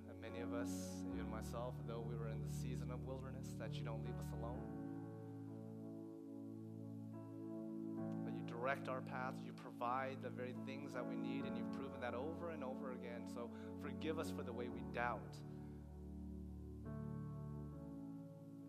that 0.06 0.20
many 0.20 0.42
of 0.42 0.52
us, 0.52 0.68
even 1.10 1.30
myself, 1.30 1.72
though 1.86 2.04
we 2.06 2.16
were 2.16 2.28
in 2.28 2.42
the 2.46 2.52
season 2.54 2.90
of 2.90 3.02
wilderness, 3.06 3.54
that 3.58 3.72
you 3.72 3.82
don't 3.82 4.04
leave 4.04 4.18
us 4.20 4.28
alone. 4.38 4.60
That 8.26 8.34
you 8.34 8.44
direct 8.44 8.90
our 8.90 9.00
path, 9.00 9.40
you 9.42 9.52
provide 9.52 10.18
the 10.22 10.28
very 10.28 10.54
things 10.66 10.92
that 10.92 11.06
we 11.08 11.16
need, 11.16 11.46
and 11.46 11.56
you've 11.56 11.72
proven 11.72 11.98
that 12.02 12.12
over 12.12 12.50
and 12.50 12.62
over 12.62 12.92
again. 12.92 13.24
So 13.32 13.48
forgive 13.80 14.18
us 14.18 14.30
for 14.30 14.42
the 14.42 14.52
way 14.52 14.68
we 14.68 14.82
doubt. 14.92 15.34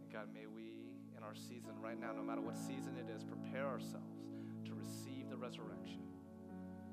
And 0.02 0.10
God, 0.14 0.30
may 0.34 0.46
we, 0.46 0.59
our 1.30 1.36
season 1.36 1.74
right 1.80 2.00
now, 2.02 2.12
no 2.12 2.24
matter 2.24 2.42
what 2.42 2.58
season 2.58 2.98
it 2.98 3.06
is, 3.16 3.24
prepare 3.24 3.68
ourselves 3.68 4.18
to 4.66 4.74
receive 4.74 5.30
the 5.30 5.38
resurrection, 5.38 6.02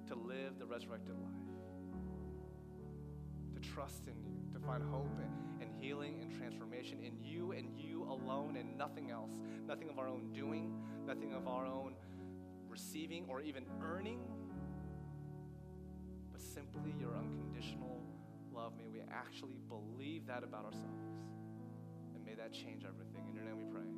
to 0.06 0.14
live 0.14 0.58
the 0.58 0.66
resurrected 0.66 1.14
life, 1.16 1.32
to 3.54 3.60
trust 3.60 4.02
in 4.08 4.22
you, 4.22 4.36
to 4.52 4.60
find 4.60 4.82
hope 4.82 5.08
and, 5.22 5.62
and 5.62 5.70
healing 5.82 6.18
and 6.20 6.38
transformation 6.38 6.98
in 7.02 7.16
you 7.24 7.52
and 7.52 7.70
you 7.78 8.02
alone 8.02 8.58
and 8.58 8.76
nothing 8.76 9.10
else, 9.10 9.40
nothing 9.66 9.88
of 9.88 9.98
our 9.98 10.06
own 10.06 10.30
doing, 10.34 10.70
nothing 11.06 11.32
of 11.32 11.48
our 11.48 11.64
own 11.64 11.94
receiving 12.68 13.24
or 13.30 13.40
even 13.40 13.64
earning, 13.82 14.20
but 16.30 16.42
simply 16.42 16.94
your 17.00 17.16
unconditional 17.16 18.02
love. 18.54 18.74
May 18.76 18.88
we 18.92 19.00
actually 19.10 19.56
believe 19.66 20.26
that 20.26 20.44
about 20.44 20.66
ourselves. 20.66 21.08
And 22.14 22.22
may 22.22 22.34
that 22.34 22.52
change 22.52 22.84
everything. 22.84 23.24
In 23.30 23.34
your 23.34 23.44
name 23.44 23.56
we 23.56 23.64
pray. 23.72 23.95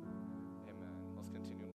Continue. 1.33 1.59